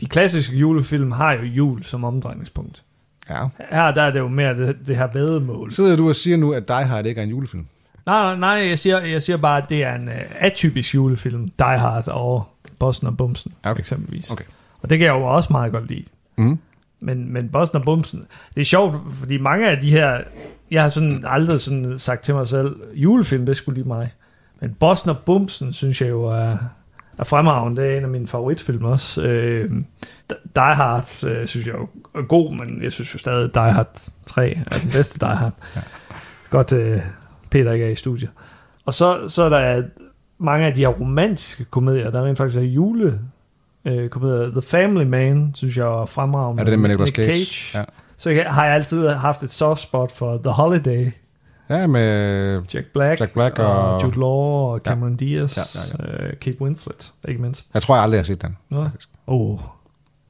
[0.00, 2.82] de klassiske julefilm har jo jul som omdrejningspunkt.
[3.30, 3.48] Ja.
[3.72, 5.72] Her der er det jo mere det, det her vædemål.
[5.72, 7.66] Sidder du og siger nu, at Die Hard ikke er en julefilm?
[8.06, 11.48] Nej, nej, jeg, siger, jeg siger bare, at det er en uh, atypisk julefilm.
[11.58, 12.44] Die Hard og
[12.78, 13.80] Bossen og Bumsen, Okay.
[13.80, 14.30] eksempelvis.
[14.30, 14.44] Okay.
[14.82, 16.04] Og det kan jeg jo også meget godt lide.
[16.38, 16.58] Mhm.
[17.00, 20.20] Men, men Bossen og Bumsen, det er sjovt, fordi mange af de her,
[20.70, 24.10] jeg har sådan aldrig sådan sagt til mig selv, julefilm, det skulle lige mig.
[24.60, 26.56] Men Bossen og Bumsen, synes jeg jo er,
[27.18, 27.82] er fremragende.
[27.82, 29.22] Det er en af mine favoritfilm også.
[29.22, 29.70] Øh,
[30.30, 34.00] Die Hard, øh, synes jeg jo er god, men jeg synes jo stadig, Die Hard
[34.26, 35.52] 3 er den bedste Die Hard.
[35.76, 35.80] ja.
[36.50, 37.00] Godt, øh,
[37.50, 38.30] Peter ikke er i studiet.
[38.84, 39.82] Og så, så er der
[40.38, 43.20] mange af de her romantiske komedier, der rent faktisk er jule
[43.84, 44.50] øh, komedier.
[44.50, 46.60] The Family Man, synes jeg er fremragende.
[46.60, 47.78] Er det den med Nicolas Cage?
[47.78, 47.84] Ja.
[48.16, 51.10] Så jeg, har jeg altid haft et soft spot for The Holiday.
[51.70, 54.28] Ja, med Jack Black, Jack Black og- og Jude Law
[54.72, 55.16] og Cameron ja.
[55.26, 55.62] Diaz, Ja,
[56.04, 56.28] ja, ja.
[56.28, 57.68] Uh, Kate Winslet, ikke mindst.
[57.74, 58.56] Jeg tror, jeg aldrig har set den.
[58.68, 58.88] Nå.
[59.26, 59.58] Oh,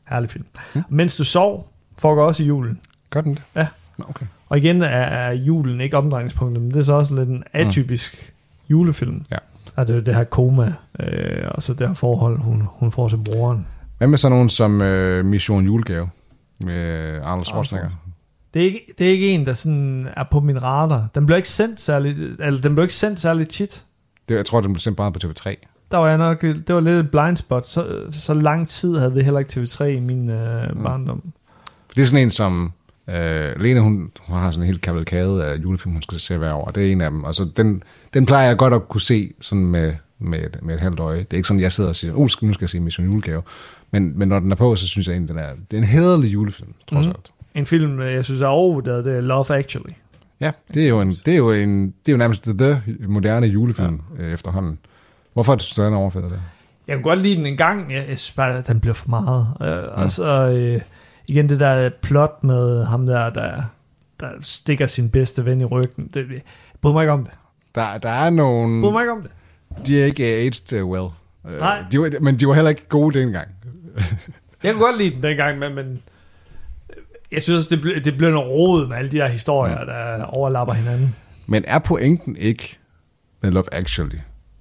[0.09, 0.45] herlig film.
[0.73, 0.83] Hmm?
[0.89, 2.81] Mens du sov, foregår også i julen.
[3.11, 3.43] Gør den det?
[3.57, 3.67] Ja.
[4.09, 4.27] Okay.
[4.49, 8.33] Og igen er, er julen ikke omdrejningspunktet, men det er så også lidt en atypisk
[8.35, 8.71] mm.
[8.71, 9.23] julefilm.
[9.31, 9.37] Ja.
[9.83, 13.09] Det er jo det her koma, øh, og så det her forhold, hun, hun får
[13.09, 13.67] til broren.
[13.99, 16.09] Hvad med sådan nogen som øh, Mission Julegave
[16.65, 17.91] med Arnold Schwarzenegger?
[18.55, 21.09] Det er, ikke, det er ikke en, der sådan er på min radar.
[21.15, 23.85] Den blev ikke sendt særlig, eller den blev ikke sendt særlig tit.
[24.29, 25.55] Det, jeg tror, den blev sendt bare på TV3.
[25.91, 27.67] Der var jeg nok, det var lidt et blind spot.
[27.67, 31.23] Så, så lang tid havde vi heller ikke TV3 i min øh, barndom.
[31.97, 32.73] Det er sådan en, som...
[33.09, 36.53] Øh, Lene, hun, hun har sådan en helt kavalkade af julefilm, hun skal se hver
[36.53, 36.71] år.
[36.71, 37.25] Det er en af dem.
[37.25, 37.83] Altså, den,
[38.15, 41.19] den plejer jeg godt at kunne se sådan med, med, et, med et halvt øje.
[41.19, 43.43] Det er ikke sådan, jeg sidder og siger, skal- nu skal jeg se Mission Julegave.
[43.91, 45.89] Men, men når den er på, så synes jeg egentlig, den er, det er en
[45.89, 47.09] hederlig julefilm, trods Mhm.
[47.09, 47.31] alt.
[47.55, 49.93] En film, øh, jeg synes er overvurderet, det er Love Actually.
[50.41, 53.47] Ja, det er jo, en, det er jo, en, det er jo nærmest the moderne
[53.47, 54.25] julefilm ja.
[54.25, 54.79] øh, efterhånden.
[55.33, 56.41] Hvorfor er det sådan overfældet det?
[56.87, 59.09] Jeg kunne godt lide den en gang, jeg, jeg synes bare, at den blev for
[59.09, 59.47] meget.
[59.61, 60.81] Øh, Og så øh,
[61.27, 63.63] igen det der plot med ham der, der,
[64.21, 66.11] der stikker sin bedste ven i ryggen.
[66.15, 66.41] Det, jeg
[66.81, 67.33] bryder mig ikke om det.
[67.75, 68.75] Der, der er nogle...
[68.75, 69.31] Jeg bryder mig ikke om det.
[69.87, 71.09] De er ikke aged uh, well.
[71.51, 71.85] Øh, Nej.
[71.93, 73.49] De var, men de var heller ikke gode dengang.
[74.63, 76.03] Jeg kunne godt lide den dengang, men, men
[77.33, 80.17] jeg synes, det, ble, det blev noget rod med alle de her historier, ja.
[80.19, 81.17] der overlapper hinanden.
[81.47, 82.79] Men er pointen ikke
[83.43, 84.19] med Love Actually?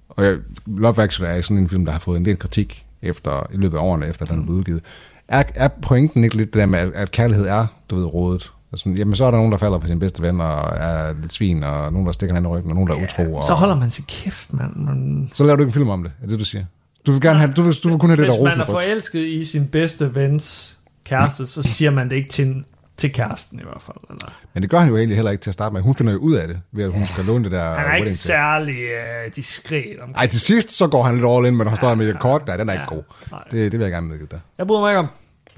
[0.08, 3.46] Og jeg, Love Actually er sådan en film, der har fået en del kritik efter,
[3.52, 4.82] i løbet af årene, efter den er blevet udgivet.
[5.28, 8.52] Er, er pointen ikke lidt det der med, at, at kærlighed er, du ved, rådet?
[8.72, 11.32] Altså, jamen, så er der nogen, der falder på sin bedste ven, og er lidt
[11.32, 13.34] svin, og nogen, der stikker hinanden i ryggen, og nogen, der er utro.
[13.34, 14.76] Og, Så holder man sig kæft, mand.
[14.76, 16.64] Man, så laver du ikke en film om det, er det, du siger?
[17.06, 18.50] Du vil, gerne have, du vil, du vil kun have det, Hvis der man er
[18.50, 18.70] rosenrødt.
[18.70, 20.76] forelsket i sin bedste vens
[21.10, 22.64] kæreste, så siger man det ikke til,
[22.96, 23.96] til kæresten i hvert fald.
[24.10, 24.32] Eller?
[24.54, 25.80] Men det gør han jo egentlig heller ikke til at starte med.
[25.82, 27.94] Hun finder jo ud af det, ved at hun skal låne det der Han er
[27.94, 31.66] ikke særlig uh, diskret om Ej, til sidst så går han lidt all in, men
[31.66, 33.02] han står med et kort der, den er ikke god.
[33.30, 33.44] nej.
[33.50, 34.40] Det, det vil jeg gerne medgive dig.
[34.58, 35.08] Jeg bryder mig ikke om.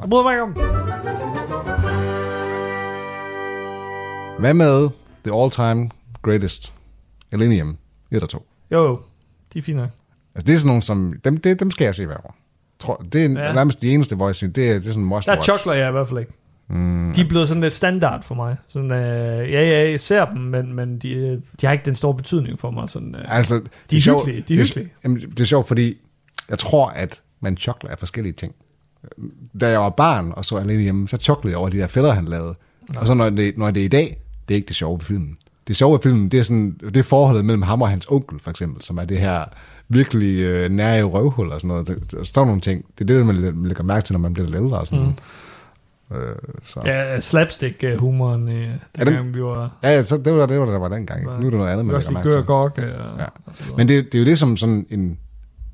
[0.00, 0.52] Jeg bryder mig ikke om.
[4.38, 4.88] Hvad med
[5.24, 5.88] The All-Time
[6.22, 6.72] Greatest?
[7.32, 7.76] Elenium
[8.10, 8.46] 1 og 2.
[8.70, 9.00] Jo, jo.
[9.52, 9.90] De er fine nok.
[10.34, 11.14] Altså det er sådan nogle, som...
[11.24, 12.36] Dem, det, dem skal jeg se hver år.
[12.82, 13.52] Tror, det er Ja.
[13.52, 15.92] nærmest de eneste, siger, det er, det er sådan en must Der chokler jeg i
[15.92, 16.32] hvert fald ikke.
[16.68, 17.12] Mm.
[17.16, 18.56] De er blevet sådan lidt standard for mig.
[18.68, 18.98] Sådan, øh,
[19.52, 22.58] ja, ja, jeg ser dem, men, men de, øh, de har ikke den store betydning
[22.60, 22.88] for mig.
[22.90, 24.44] Sådan, øh, Altså, de er sjovt- hyggelige.
[24.48, 24.92] De er det, hyggelige.
[25.04, 25.94] Jamen, det er sjovt, fordi
[26.50, 28.54] jeg tror, at man chokler af forskellige ting.
[29.60, 32.14] Da jeg var barn og så alene hjemme, så choklede jeg over de der fædre,
[32.14, 32.54] han lavede.
[32.96, 34.16] Og så når det, når det er i dag,
[34.48, 35.36] det er ikke det sjove ved filmen.
[35.68, 38.38] Det sjove ved filmen, det er, sådan, det er forholdet mellem ham og hans onkel,
[38.40, 39.44] for eksempel, som er det her
[39.92, 41.88] virkelig øh, nære røvhul og sådan noget.
[41.88, 42.84] Der, der står nogle ting.
[42.98, 45.04] Det er det, man lægger mærke til, når man bliver lidt ældre og sådan Mm.
[45.04, 46.28] noget.
[46.28, 46.80] Øh, så.
[46.84, 49.70] Ja, slapstick-humoren, øh, dengang det- vi var...
[49.82, 51.24] Ja, ja, så det var det, var, der var dengang.
[51.24, 52.42] Nu er det noget andet, man lægger mærke til.
[52.42, 52.92] gok, øh, Ja.
[53.46, 53.76] og så videre.
[53.78, 55.18] Men det, det er jo det, som sådan en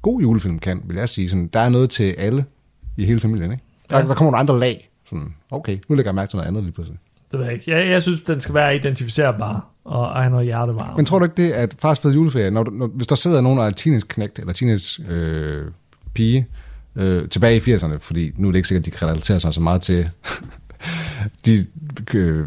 [0.02, 1.28] god julefilm kan, vil jeg sige.
[1.30, 2.44] Sådan, der er noget til alle
[2.96, 3.64] i hele familien, ikke?
[3.90, 4.02] Der, Ja.
[4.06, 4.90] der kommer nogle andre lag.
[5.06, 6.98] Sådan, okay, nu lægger jeg mærke til noget andet lige pludselig.
[7.32, 7.70] Det ved jeg ikke.
[7.70, 10.96] Jeg, jeg synes, den skal være identificerbar, og have noget hjertevarme.
[10.96, 13.58] Men tror du ikke det, at fars fede juleferie, når, når, hvis der sidder nogen,
[13.58, 15.64] der er teenage knægt eller teenage øh,
[16.14, 16.46] pige,
[16.96, 19.60] øh, tilbage i 80'erne, fordi nu er det ikke sikkert, at de kan sig så
[19.60, 20.10] meget til
[21.46, 21.66] de
[22.14, 22.46] øh,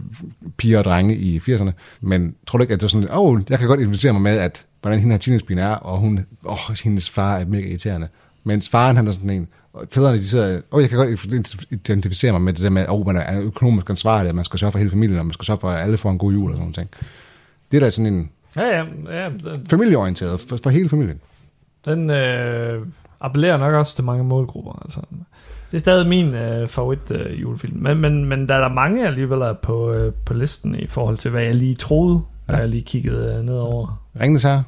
[0.58, 1.72] piger og drenge i 80'erne.
[2.02, 4.22] Men tror du ikke, at det er sådan, åh, oh, jeg kan godt identificere mig
[4.22, 7.68] med, at hvordan hende her teenagepigen er, og hun, åh, oh, hendes far er mega
[7.68, 8.08] irriterende.
[8.44, 11.10] Mens faren, han er sådan en, og fædrene, de sidder, åh, oh, jeg kan godt
[11.72, 14.60] identificere mig med det der med, åh, oh, man er økonomisk ansvarlig, at man skal
[14.60, 16.52] sørge for hele familien, og man skal sørge for, at alle får en god jul
[16.52, 16.88] og sådan noget.
[17.72, 18.86] Det er da sådan en Ja, ja.
[19.10, 21.22] ja den, familieorienteret for, for hele familien.
[21.86, 22.86] Den øh,
[23.22, 24.82] appellerer nok også til mange målgrupper.
[24.86, 25.00] Altså.
[25.72, 27.78] Det er stadig min øh, favorit øh, julefilm.
[27.78, 31.18] Men, men, men der er der mange alligevel er på, øh, på listen i forhold
[31.18, 32.54] til, hvad jeg lige troede, ja.
[32.54, 34.04] da jeg lige kiggede øh, nedover.
[34.22, 34.64] Ringnes her.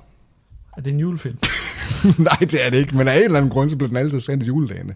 [0.78, 1.38] Er det en julefilm?
[2.18, 4.20] Nej, det er det ikke, men af en eller anden grund, så bliver den altid
[4.20, 4.96] sendt i juledagene.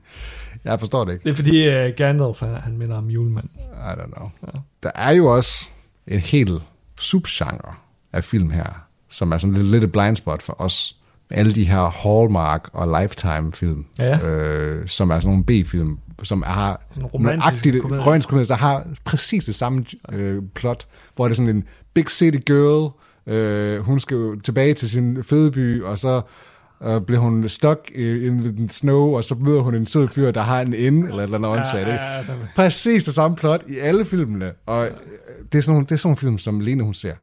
[0.66, 1.24] Jeg forstår det ikke.
[1.24, 3.52] Det er fordi uh, Gandalf, han, han minder om julemanden.
[3.58, 4.30] I don't know.
[4.48, 4.60] Ja.
[4.84, 5.68] Der er jo også
[6.08, 6.62] en helt
[7.00, 7.74] subgenre
[8.18, 10.96] af film her, som er sådan lidt, lidt et blind spot for os.
[11.32, 14.28] Alle de her Hallmark og Lifetime-film, ja.
[14.28, 16.82] øh, som er sådan nogle B-film, som har
[17.14, 22.10] romantisk komedie, der har præcis det samme øh, plot, hvor det er sådan en big
[22.10, 22.92] city girl,
[23.34, 26.22] øh, hun skal jo tilbage til sin fødeby, og så
[26.84, 30.42] øh, bliver hun stuck in the snow, og så møder hun en sød fyr, der
[30.42, 32.24] har en ende, eller et eller andet ja, ja, ja,
[32.56, 34.92] Præcis det samme plot i alle filmene, og øh,
[35.52, 37.14] det er sådan nogle, det er sådan nogle film, som Lene hun ser.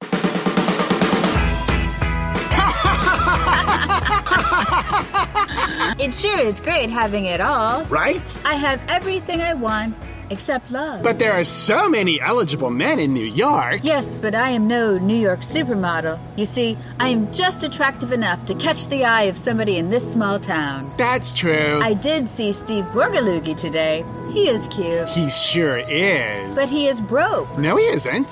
[6.05, 7.87] It sure is great having it all.
[7.87, 8.21] Right?
[8.45, 9.97] I have everything I want
[10.29, 11.03] except love.
[11.03, 13.81] But there are so many eligible men in New York.
[13.83, 16.19] Yes, but I am no New York supermodel.
[16.37, 20.13] You see, I am just attractive enough to catch the eye of somebody in this
[20.13, 20.93] small town.
[20.99, 21.81] That's true.
[21.83, 24.05] I did see Steve Borgaloogie today.
[24.31, 25.09] He is cute.
[25.09, 26.55] He sure is.
[26.55, 27.57] But he is broke.
[27.57, 28.31] No, he isn't.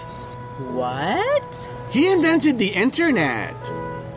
[0.75, 1.69] What?
[1.91, 3.55] He invented the internet.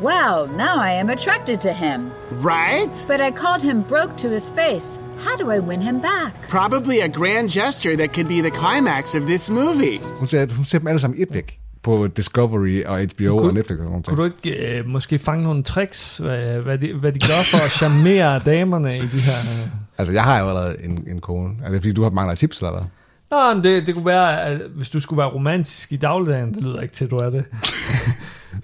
[0.06, 2.12] Wow, now I am attracted to him.
[2.32, 2.94] Right?
[3.08, 5.00] But I called him broke to his face.
[5.20, 6.48] How do I win him back?
[6.48, 9.98] Probably a grand gesture that could be the climax of this movie.
[10.20, 13.54] Hun ser, hun ser dem alle sammen et væk på Discovery og HBO kunne, og
[13.54, 17.20] Netflix og Kunne du ikke øh, måske fange nogle tricks, hvad, hvad, de, hvad de
[17.20, 19.38] gør for at charmere damerne i de her...
[19.38, 19.68] Øh...
[19.98, 21.56] Altså, jeg har jo allerede en, en kone.
[21.64, 22.84] Er det fordi, du har mangler tips eller hvad?
[23.32, 26.64] Nå, men det, det kunne være, at hvis du skulle være romantisk i dagligdagen, det
[26.64, 27.46] lyder ikke til, at du er det.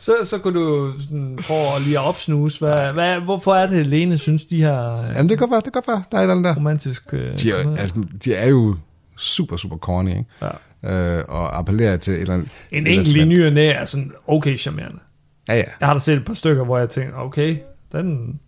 [0.01, 3.87] så, så kunne du sådan, prøve at lige at opsnuse, hvad, hvad, hvorfor er det,
[3.87, 5.05] Lene synes, de her...
[5.15, 6.03] Jamen, det kan godt være, det kan godt være.
[6.11, 6.55] Der er et eller andet der.
[6.55, 7.13] Romantisk...
[7.13, 8.75] Øh, de, er, altså, de er jo
[9.17, 10.25] super, super corny, ikke?
[10.83, 11.17] Ja.
[11.17, 12.49] Øh, og appellerer til et eller andet...
[12.71, 14.99] En enkelt i ny og næ er sådan okay charmerende.
[15.47, 15.63] Ja, ja.
[15.79, 17.57] Jeg har da set et par stykker, hvor jeg tænkte, okay,
[17.91, 18.39] den,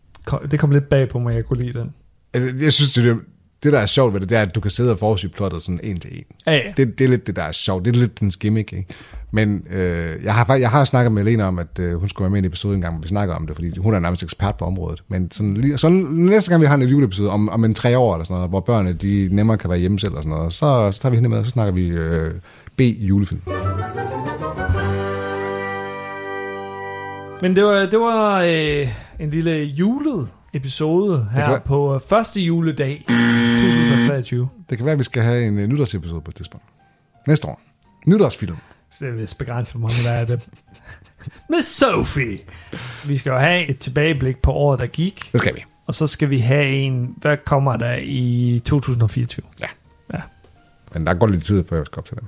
[0.51, 1.93] det kom lidt bag på mig, jeg kunne lide den.
[2.33, 3.19] Altså, jeg synes, det,
[3.63, 5.63] det der er sjovt ved det, det er, at du kan sidde og forudse plottet
[5.63, 6.23] sådan en til en.
[6.45, 6.61] Ja, ja.
[6.77, 7.85] Det, det er lidt det, der er sjovt.
[7.85, 8.93] Det er lidt den gimmick, ikke?
[9.31, 12.29] Men øh, jeg, har, jeg har snakket med Lena om, at øh, hun skulle være
[12.29, 14.23] med i en episode en gang, hvor vi snakker om det, fordi hun er nærmest
[14.23, 15.03] ekspert på området.
[15.07, 18.25] Men sådan, så næste gang vi har en juleepisode om, om en tre år eller
[18.25, 20.99] sådan noget, hvor børnene de nemmere kan være hjemme selv og sådan noget, så, så
[20.99, 22.31] tager vi hende med, og så snakker vi øh,
[22.77, 23.41] B-julefilm.
[27.41, 28.87] Men det var, det var øh,
[29.19, 33.05] en lille julet episode her på første juledag
[34.21, 34.49] 2023.
[34.69, 36.65] Det kan være, at vi skal have en uh, nytårsepisode på et tidspunkt.
[37.27, 37.61] Næste år.
[38.07, 38.57] Nytårsfilm.
[38.99, 40.49] Det er vist begrænset, hvor mange der er det.
[41.49, 42.39] Med Sophie.
[43.05, 45.29] Vi skal jo have et tilbageblik på året, der gik.
[45.31, 45.63] Det skal vi.
[45.85, 49.45] Og så skal vi have en, hvad kommer der i 2024?
[49.61, 49.67] Ja.
[50.13, 50.21] ja.
[50.93, 52.27] Men der går lidt tid, før jeg skal op til dem.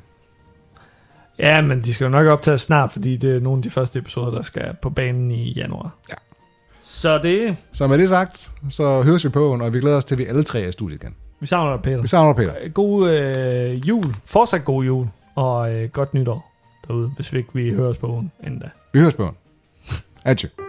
[1.40, 4.00] Ja, men de skal jo nok optage snart, fordi det er nogle af de første
[4.00, 5.96] episoder, der skal på banen i januar.
[6.10, 6.16] Ja.
[6.80, 7.58] Så det...
[7.72, 10.26] Så med det sagt, så høres vi på, og vi glæder os til, at vi
[10.26, 11.16] alle tre er i studiet igen.
[11.40, 12.02] Vi savner dig, Peter.
[12.02, 12.70] Vi savner dig, Peter.
[12.70, 14.16] God øh, jul.
[14.26, 15.08] Fortsat god jul.
[15.36, 16.52] Og øh, godt nytår
[16.88, 18.70] derude, hvis vi ikke vi høres på inden da.
[18.94, 19.30] Vi høres på
[20.26, 20.65] Adjø.